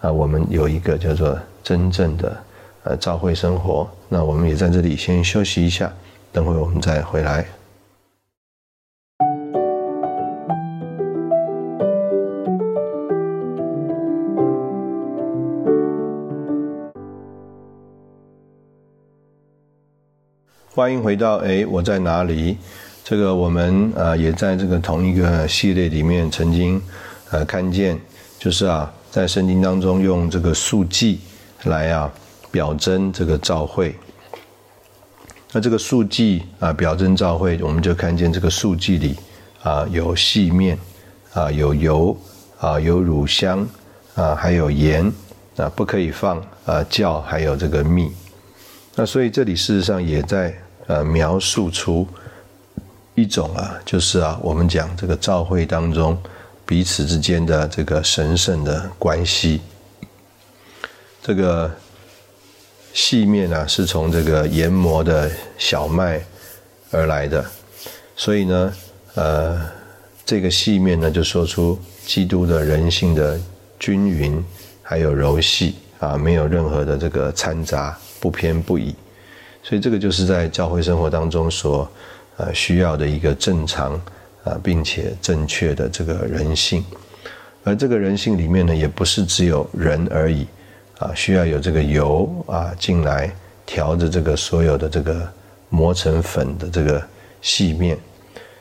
[0.00, 2.36] 啊我们有一个叫做真正的
[2.84, 3.88] 呃教会生活。
[4.08, 5.92] 那我们也在这里先休息一下，
[6.32, 7.44] 等会我们再回来。
[20.74, 22.58] 欢迎回到哎，我在哪里？
[23.04, 26.82] 这个我们呃也在这个同一个系列里面曾经
[27.34, 28.00] 呃看见，
[28.38, 31.18] 就是啊在圣经当中用这个数记
[31.64, 32.08] 来啊
[32.52, 33.92] 表征这个召会。
[35.50, 39.16] 那这个数记啊表征召会，我们就看见这个数记里
[39.64, 40.78] 啊有细面
[41.32, 42.16] 啊有油
[42.60, 43.66] 啊，有乳香
[44.14, 45.12] 啊，还有盐
[45.56, 48.12] 啊，不可以放啊酵，还有这个蜜。
[48.94, 50.54] 那所以这里事实上也在
[50.86, 52.06] 呃描述出
[53.16, 56.16] 一种啊，就是啊，我们讲这个教会当中
[56.66, 59.60] 彼此之间的这个神圣的关系。
[61.22, 61.70] 这个
[62.92, 66.20] 细面啊，是从这个研磨的小麦
[66.90, 67.44] 而来的，
[68.14, 68.74] 所以呢，
[69.14, 69.60] 呃，
[70.24, 73.40] 这个细面呢，就说出基督的人性的
[73.78, 74.44] 均匀，
[74.82, 78.94] 还有柔细啊，没有任何的这个掺杂，不偏不倚，
[79.62, 81.90] 所以这个就是在教会生活当中所
[82.36, 84.00] 呃需要的一个正常
[84.44, 86.84] 啊，并且正确的这个人性，
[87.64, 90.46] 而这个人性里面呢，也不是只有人而已。
[91.00, 93.28] 啊，需要有这个油啊进来
[93.66, 95.28] 调着这个所有的这个
[95.68, 97.02] 磨成粉的这个
[97.42, 97.98] 细面，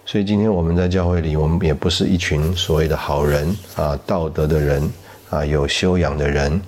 [0.04, 4.92] 所以今天我们在教会里，我们也不是一群所谓的好人啊，道德的人
[5.30, 6.60] 啊，有修养的人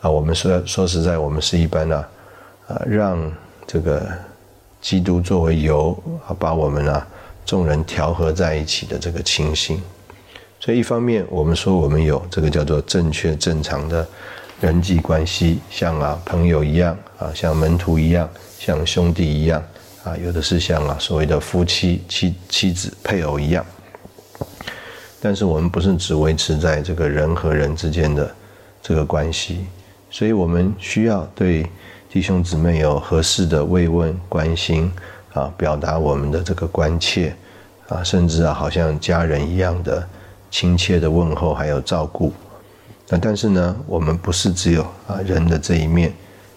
[0.00, 2.04] 啊，我们说说实在，我们是一般呢
[2.66, 3.32] 啊，让
[3.64, 4.04] 这个
[4.80, 7.06] 基督作为油啊，把我们啊
[7.44, 9.82] 众人调和在一起的这个情形。
[10.60, 14.06] 所以一方面，我们说我们有这个叫做正确正常的。
[14.60, 18.30] 人际关系像啊朋友一样啊，像门徒一样，
[18.60, 19.60] 像兄弟一样
[20.04, 23.66] 啊，有的是像啊所谓的夫妻妻妻子配偶一样。
[25.20, 28.32] 但是我们不是只维持在这个人和人之间的
[28.80, 29.66] 这个关系，
[30.12, 31.66] 所以我们需要对
[32.08, 34.88] 弟兄姊妹有合适的慰问关心
[35.34, 37.34] 啊，表达我们的这个关切
[37.88, 40.06] 啊，甚至啊好像家人一样的
[40.50, 42.32] 亲切的问候还有照顾。
[43.08, 46.12] 那但是呢，我们不是只有啊人的这一面，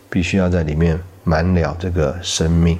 [0.09, 2.79] 必须要在里面满了这个生命，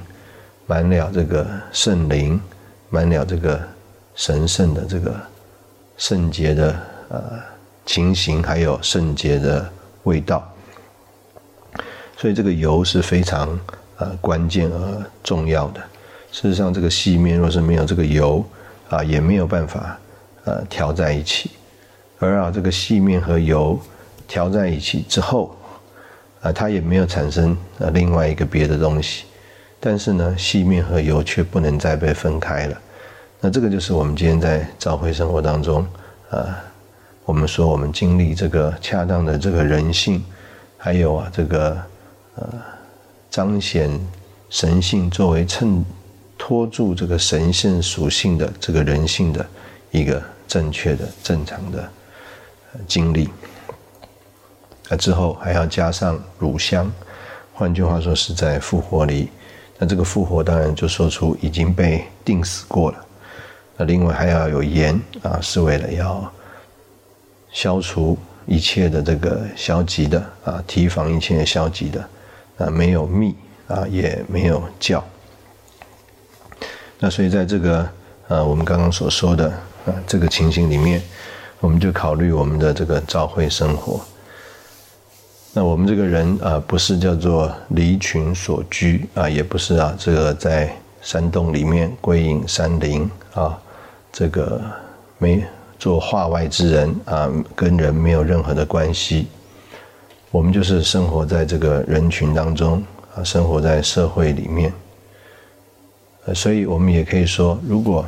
[0.66, 2.40] 满了这个圣灵，
[2.88, 3.60] 满了这个
[4.14, 5.14] 神圣的这个
[5.98, 6.78] 圣洁的
[7.08, 7.22] 呃
[7.84, 9.70] 情形，还有圣洁的
[10.04, 10.46] 味道。
[12.16, 13.58] 所以这个油是非常
[13.98, 15.80] 呃关键而重要的。
[16.32, 18.44] 事实上，这个细面若是没有这个油
[18.90, 19.98] 啊，也没有办法
[20.44, 21.50] 呃调在一起。
[22.18, 23.78] 而啊，这个细面和油
[24.26, 25.54] 调在一起之后，
[26.40, 29.24] 啊，它也没有产生呃另外一个别的东西，
[29.78, 32.80] 但是呢，细面和油却不能再被分开了。
[33.40, 35.86] 那这个就是我们今天在教会生活当中，
[36.30, 36.56] 啊，
[37.24, 40.24] 我们说我们经历这个恰当的这个人性，
[40.78, 41.76] 还有啊这个
[42.36, 42.46] 呃
[43.30, 43.90] 彰显
[44.48, 45.84] 神性作为衬
[46.38, 49.46] 托住这个神性属性的这个人性的
[49.90, 51.90] 一个正确的正常的。
[52.86, 53.30] 经历，
[54.90, 56.92] 那之后还要加上乳香，
[57.54, 59.30] 换句话说是在复活里。
[59.78, 63.06] 那这个复活当然就说出已经被定死过了。
[63.78, 66.30] 那另外还要有盐啊，是为了要
[67.50, 72.06] 消除一切的这个消极的啊，提防一切消极的
[72.58, 73.34] 啊，没有密
[73.68, 75.04] 啊，也没有教。
[76.98, 77.88] 那所以在这个
[78.28, 79.48] 呃，我们刚刚所说的
[79.86, 81.02] 啊这个情形里面。
[81.58, 83.98] 我们就考虑我们的这个教会生活。
[85.54, 93.58] 那我们这个人啊，不是叫做离群所居啊，也不是啊，这个在山洞里面归隐山林啊，
[94.12, 94.60] 这个
[95.16, 95.42] 没
[95.78, 97.26] 做化外之人啊，
[97.56, 99.26] 跟人没有任何的关系。
[100.30, 102.82] 我们就是生活在这个人群当中
[103.14, 104.72] 啊，生活在社会里面。
[106.24, 108.04] 呃，所以我们也可以说，如果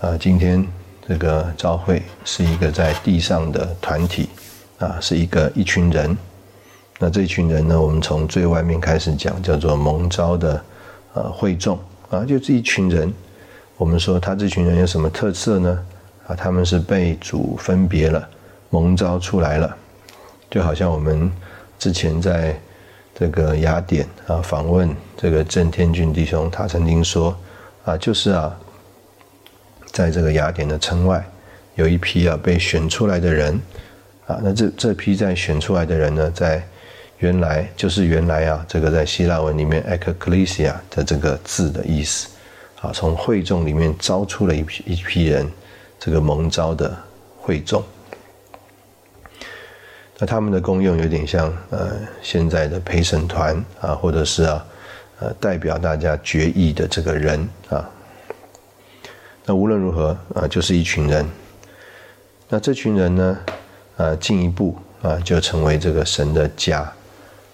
[0.00, 0.66] 啊，今天。
[1.04, 4.28] 这个教会是一个在地上的团体，
[4.78, 6.16] 啊，是一个一群人。
[7.00, 10.64] 那这群人呢，我们从最外面开始讲，叫做蒙召的，
[11.14, 11.76] 呃，会众
[12.08, 13.12] 啊，就是一群人。
[13.76, 15.84] 我们说他这群人有什么特色呢？
[16.28, 18.26] 啊，他们是被主分别了，
[18.70, 19.76] 蒙召出来了，
[20.48, 21.30] 就好像我们
[21.82, 22.56] 之前在
[23.12, 27.36] 这个雅典啊访问这个郑天俊弟兄，他曾经说，
[27.84, 28.56] 啊，就是啊。
[29.86, 31.28] 在这个雅典的城外，
[31.74, 33.60] 有一批啊被选出来的人，
[34.28, 36.64] 啊，那这这批在选出来的人呢，在
[37.18, 42.28] 原来就是原来啊，这个在希腊文里面 “ekklesia” 的这个字的意思，
[42.80, 45.50] 啊，从会众里面招出了一批一批人，
[45.98, 46.96] 这个蒙招的
[47.36, 47.82] 会众。
[50.22, 54.64] 那他们的功用有点像呃现在的陪审团啊，或者是啊
[55.18, 57.90] 呃代表大家决议的这个人啊。
[59.44, 61.28] 那无论如何啊，就是一群人。
[62.48, 63.38] 那这群人呢，
[63.96, 66.88] 啊，进一步啊，就成为这个神的家。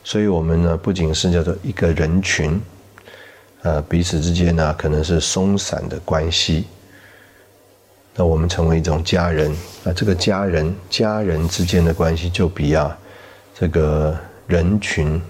[0.05, 2.61] 所以，我们呢，不仅是叫做一个人群，
[3.63, 6.67] 呃，彼此之间呢，可能是松散的关系。
[8.21, 9.49] 那我们成为一种家人
[9.85, 12.99] 啊，这个家人家人之间的关系就比啊
[13.55, 15.23] 这个人群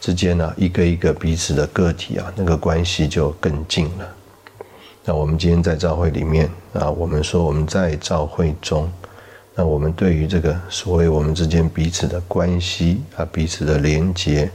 [0.00, 4.08] 之间呢一个一个彼此的个体啊，那个关系就更近了。
[5.04, 8.88] 那我们今天在教会里面啊，我们说我们在教会中，
[9.56, 14.48] 那我们对于这个所谓我们之间彼此的关系啊，彼此的连结，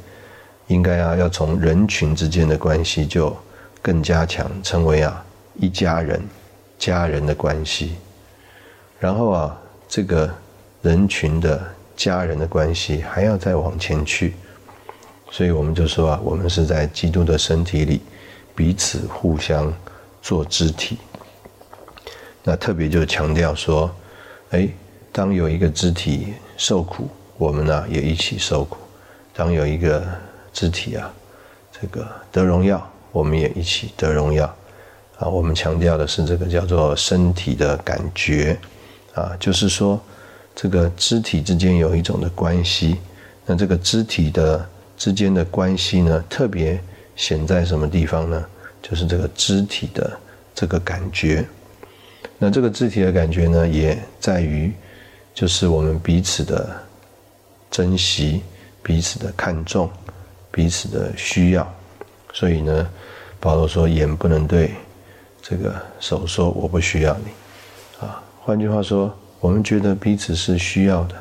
[0.68, 3.36] 应该啊要从人群之间的关系就
[3.82, 5.22] 更加强，成为啊
[5.56, 6.22] 一家人。
[6.80, 7.96] 家人的关系，
[8.98, 10.34] 然后啊，这个
[10.82, 11.62] 人群的
[11.96, 14.34] 家人的关系还要再往前去，
[15.30, 18.02] 所以我们就说啊，我们是在基督的身体里
[18.56, 19.72] 彼此互相
[20.22, 20.98] 做肢体。
[22.44, 23.94] 那特别就强调说，
[24.52, 24.70] 哎，
[25.12, 28.78] 当有一个肢体受苦，我们呢也一起受苦；
[29.34, 30.02] 当有一个
[30.54, 31.14] 肢体啊，
[31.74, 34.56] 这个得荣耀，我们也一起得荣耀。
[35.20, 38.58] 啊，我们强调的是这个叫做身体的感觉，
[39.14, 40.00] 啊，就是说
[40.56, 42.98] 这个肢体之间有一种的关系。
[43.46, 44.66] 那这个肢体的
[44.96, 46.82] 之间的关系呢，特别
[47.18, 48.46] 显在什么地方呢？
[48.82, 50.18] 就是这个肢体的
[50.56, 51.46] 这个感觉。
[52.38, 54.72] 那这个肢体的感觉呢，也在于
[55.34, 56.70] 就是我们彼此的
[57.70, 58.42] 珍惜、
[58.82, 59.90] 彼此的看重、
[60.50, 61.76] 彼此的需要。
[62.32, 62.90] 所以呢，
[63.38, 64.72] 保罗说：“眼不能对。”
[65.42, 71.16] 这个手说我不需要你，啊，换句话说，我们觉得彼此是需要的，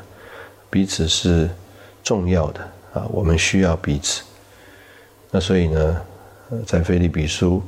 [0.69, 1.49] 彼此是
[2.03, 2.61] 重要的
[2.93, 4.21] 啊，我们需要彼此。
[5.31, 6.01] 那所以呢，
[6.65, 7.63] 在菲利比书，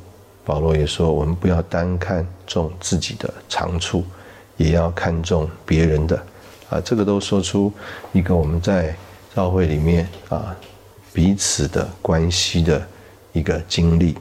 [0.45, 4.03] 保罗也说，我们不要单看重自己的长处，
[4.57, 6.15] 也要看重别人的，
[6.69, 7.73] 啊，这个都说出
[8.11, 8.95] 一个我们在
[9.33, 10.55] 教会里面啊
[11.11, 12.85] 彼此的关系的
[13.33, 14.15] 一个经历，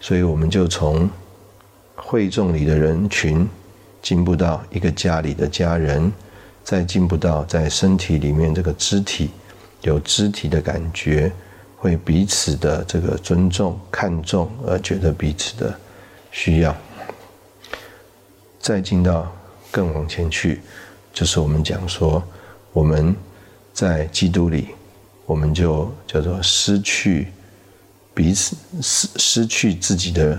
[0.00, 1.08] 所以我们就从。
[2.00, 3.46] 会众里的人群，
[4.00, 6.10] 进不到一个家里的家人，
[6.64, 9.30] 再进不到在身体里面这个肢体，
[9.82, 11.30] 有肢体的感觉，
[11.76, 15.78] 会彼此的这个尊重、看重，而觉得彼此的
[16.30, 16.74] 需要。
[18.60, 19.30] 再进到
[19.70, 20.60] 更往前去，
[21.12, 22.22] 就是我们讲说，
[22.72, 23.14] 我们
[23.72, 24.68] 在基督里，
[25.26, 27.28] 我们就叫做失去
[28.14, 30.38] 彼此，失失去自己的。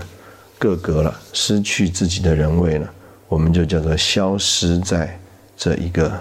[0.60, 2.86] 各格了，失去自己的人位了，
[3.28, 5.18] 我们就叫做消失在
[5.56, 6.12] 这一个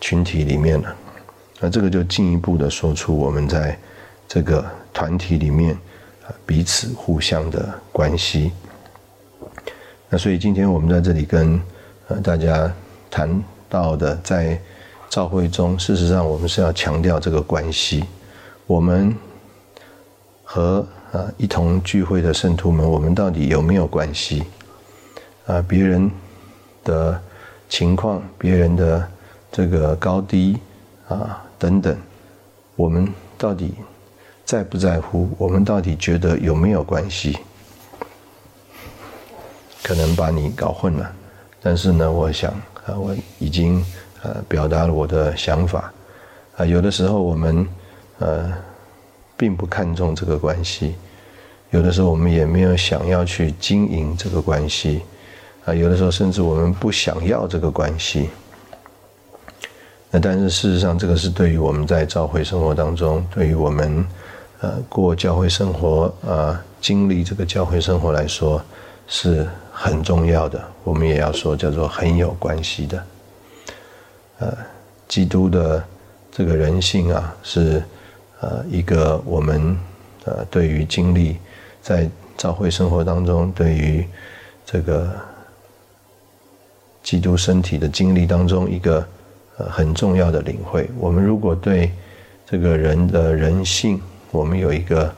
[0.00, 0.94] 群体里面了。
[1.58, 3.76] 那这个就进一步的说出我们在
[4.28, 5.74] 这个团体里面
[6.24, 8.52] 啊彼此互相的关系。
[10.08, 11.60] 那所以今天我们在这里跟
[12.06, 12.72] 呃大家
[13.10, 14.56] 谈到的，在
[15.10, 18.04] 教会中，事实上我们是要强调这个关系，
[18.68, 19.12] 我们
[20.44, 20.86] 和。
[21.14, 24.42] 啊，一同聚会的圣徒们，我们到底有没有关系？
[25.46, 26.10] 啊，别人
[26.82, 27.20] 的
[27.68, 29.08] 情况，别人的
[29.52, 30.58] 这个高低
[31.06, 31.96] 啊等等，
[32.74, 33.08] 我们
[33.38, 33.74] 到底
[34.44, 35.30] 在不在乎？
[35.38, 37.38] 我们到底觉得有没有关系？
[39.84, 41.14] 可能把你搞混了，
[41.62, 42.50] 但是呢，我想
[42.86, 43.80] 啊，我已经
[44.24, 45.92] 呃表达了我的想法。
[46.56, 47.64] 啊，有的时候我们
[48.18, 48.52] 呃。
[49.36, 50.94] 并不看重这个关系，
[51.70, 55.02] 有的时候我们也没有想要去经营这个关系，
[55.64, 58.30] 啊，有的时候甚至我们不想要这个关系。
[60.12, 64.06] 那但是事实上，这个是对于我们在教会生活当中，对于我们
[64.60, 68.62] 呃过教会生活啊，经历这个教会生活来说
[69.08, 70.62] 是很重要的。
[70.84, 73.04] 我们也要说叫做很有关系的。
[74.38, 74.56] 呃，
[75.08, 75.82] 基督的
[76.30, 77.82] 这个人性啊是。
[78.44, 79.74] 呃，一个我们
[80.26, 81.38] 呃，对于经历
[81.80, 84.06] 在教会生活当中，对于
[84.66, 85.10] 这个
[87.02, 89.02] 基督身体的经历当中，一个
[89.56, 90.90] 呃很重要的领会。
[90.98, 91.90] 我们如果对
[92.44, 93.98] 这个人的人性，
[94.30, 95.10] 我们有一个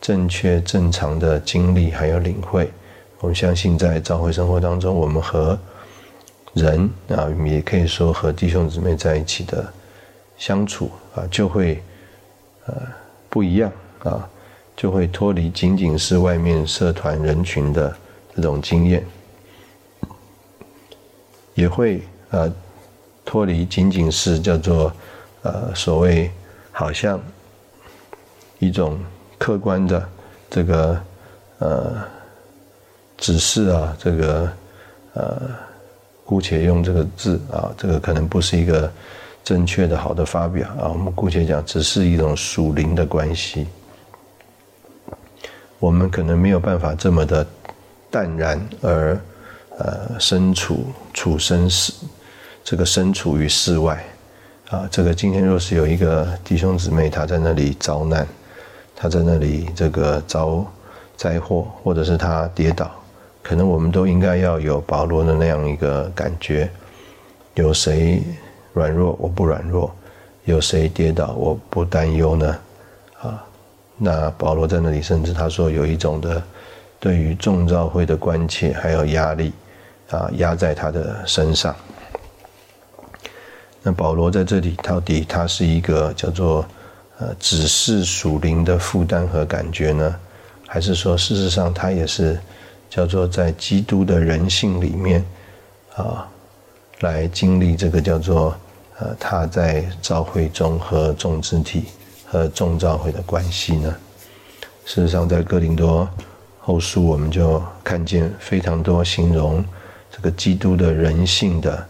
[0.00, 2.70] 正确正常的经历还有领会，
[3.18, 5.58] 我们相信在教会生活当中，我们和
[6.54, 9.70] 人啊，也可以说和弟兄姊妹在一起的
[10.38, 11.82] 相处啊，就会。
[12.70, 12.82] 呃，
[13.28, 13.72] 不一样
[14.04, 14.28] 啊，
[14.76, 17.92] 就会脱离仅仅是外面社团人群的
[18.36, 19.04] 这种经验，
[21.54, 22.52] 也会呃
[23.24, 24.92] 脱离仅仅是叫做
[25.42, 26.30] 呃所谓
[26.70, 27.20] 好像
[28.60, 28.96] 一种
[29.36, 30.08] 客观的
[30.48, 31.02] 这个
[31.58, 31.96] 呃
[33.16, 34.52] 指示啊，这个
[35.14, 35.50] 呃
[36.24, 38.92] 姑且用这个字啊，这个可能不是一个。
[39.42, 43.66] 正确的好的发表啊，我们姑且讲，只是一种属灵的关系。
[45.78, 47.46] 我们可能没有办法这么的
[48.10, 49.18] 淡然而
[49.78, 50.84] 呃身处
[51.14, 51.92] 处身事，
[52.62, 54.04] 这个身处于世外
[54.68, 54.86] 啊。
[54.90, 58.26] 这个今天若是有一个弟兄姊妹他在那里遭难，
[58.94, 60.64] 他在那里这个遭
[61.16, 62.90] 灾祸，或者是他跌倒，
[63.42, 66.70] 可能我们都应该要有保罗的那样一个感觉：
[67.54, 68.22] 有谁
[68.72, 69.90] 软弱，我不软弱；
[70.44, 72.58] 有谁跌倒，我不担忧呢？
[73.20, 73.44] 啊。
[74.02, 76.42] 那保罗在那里，甚至他说有一种的
[76.98, 79.52] 对于众召会的关切还有压力
[80.10, 81.76] 啊，压在他的身上。
[83.82, 86.64] 那保罗在这里到底他是一个叫做
[87.18, 90.16] 呃只是属灵的负担和感觉呢，
[90.66, 92.38] 还是说事实上他也是
[92.88, 95.24] 叫做在基督的人性里面
[95.94, 96.26] 啊
[97.00, 98.56] 来经历这个叫做
[98.98, 101.84] 呃他在召会中和众肢体。
[102.32, 103.92] 和众召会的关系呢？
[104.84, 106.08] 事实上，在哥林多
[106.60, 109.64] 后书，我们就看见非常多形容
[110.12, 111.86] 这个基督的人性的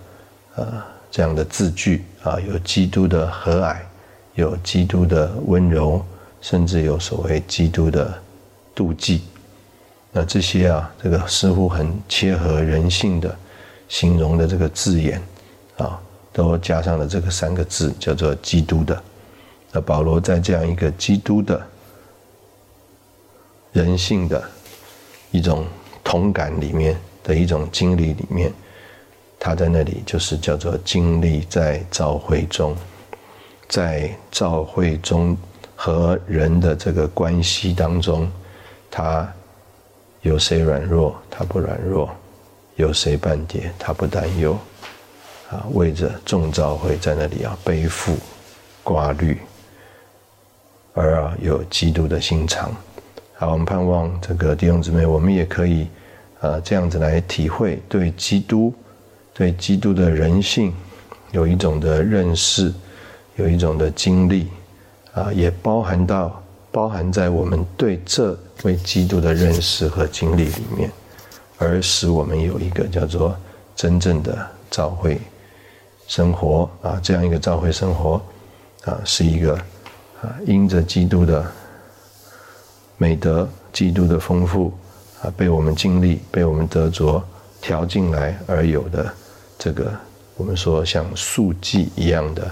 [0.54, 3.76] 呃这样的字句啊，有基督的和蔼，
[4.34, 6.02] 有基督的温柔，
[6.40, 8.10] 甚至有所谓基督的
[8.74, 9.24] 妒忌。
[10.10, 13.36] 那这些啊，这个似乎很切合人性的
[13.90, 15.20] 形容的这个字眼
[15.76, 16.00] 啊，
[16.32, 19.02] 都加上了这个三个字，叫做基督的。
[19.72, 21.60] 那保罗在这样一个基督的
[23.72, 24.42] 人性的
[25.30, 25.66] 一种
[26.02, 28.52] 同感里面的一种经历里面，
[29.38, 32.76] 他在那里就是叫做经历在教会中，
[33.68, 35.36] 在教会中
[35.74, 38.30] 和人的这个关系当中，
[38.90, 39.32] 他
[40.22, 42.08] 有谁软弱，他不软弱；
[42.80, 44.58] 有谁半跌，他不担忧。
[45.50, 48.16] 啊，为着众教会在那里啊背负
[48.82, 49.38] 挂虑。
[50.94, 52.74] 而啊，有基督的心肠。
[53.34, 55.86] 好，我们盼望这个弟兄姊妹，我们也可以
[56.40, 58.72] 啊这样子来体会对基督、
[59.34, 60.72] 对基督的人性
[61.32, 62.72] 有一种的认识，
[63.36, 64.48] 有一种的经历
[65.14, 70.90] 啊，也包含到包含在我们对这位基督的认识和经历里面，
[71.60, 73.36] 而使我们有一个叫做
[73.76, 75.20] 真正的教会
[76.08, 78.20] 生活啊，这样一个教会生活
[78.84, 79.56] 啊，是一个。
[80.22, 81.50] 啊，因着基督的
[82.98, 84.70] 美德、基督的丰富
[85.22, 87.24] 啊，被我们经历、被我们得着
[87.62, 89.10] 调进来而有的
[89.58, 89.90] 这个，
[90.36, 92.50] 我们说像速记一样的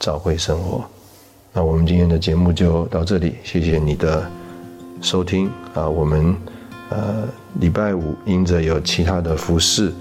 [0.00, 0.84] 教会生活。
[1.52, 4.28] 那我们今天的节目就到这里，谢谢你的
[5.00, 5.88] 收听啊。
[5.88, 6.36] 我们
[6.90, 7.28] 呃
[7.60, 9.92] 礼拜五因着有其他的服饰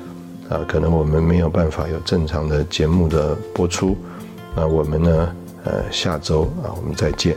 [0.49, 3.97] 啊，可能我们没有办法有正常的节目的播出。
[4.56, 5.36] 那我们呢？
[5.66, 7.36] 呃，下周啊，我们再见。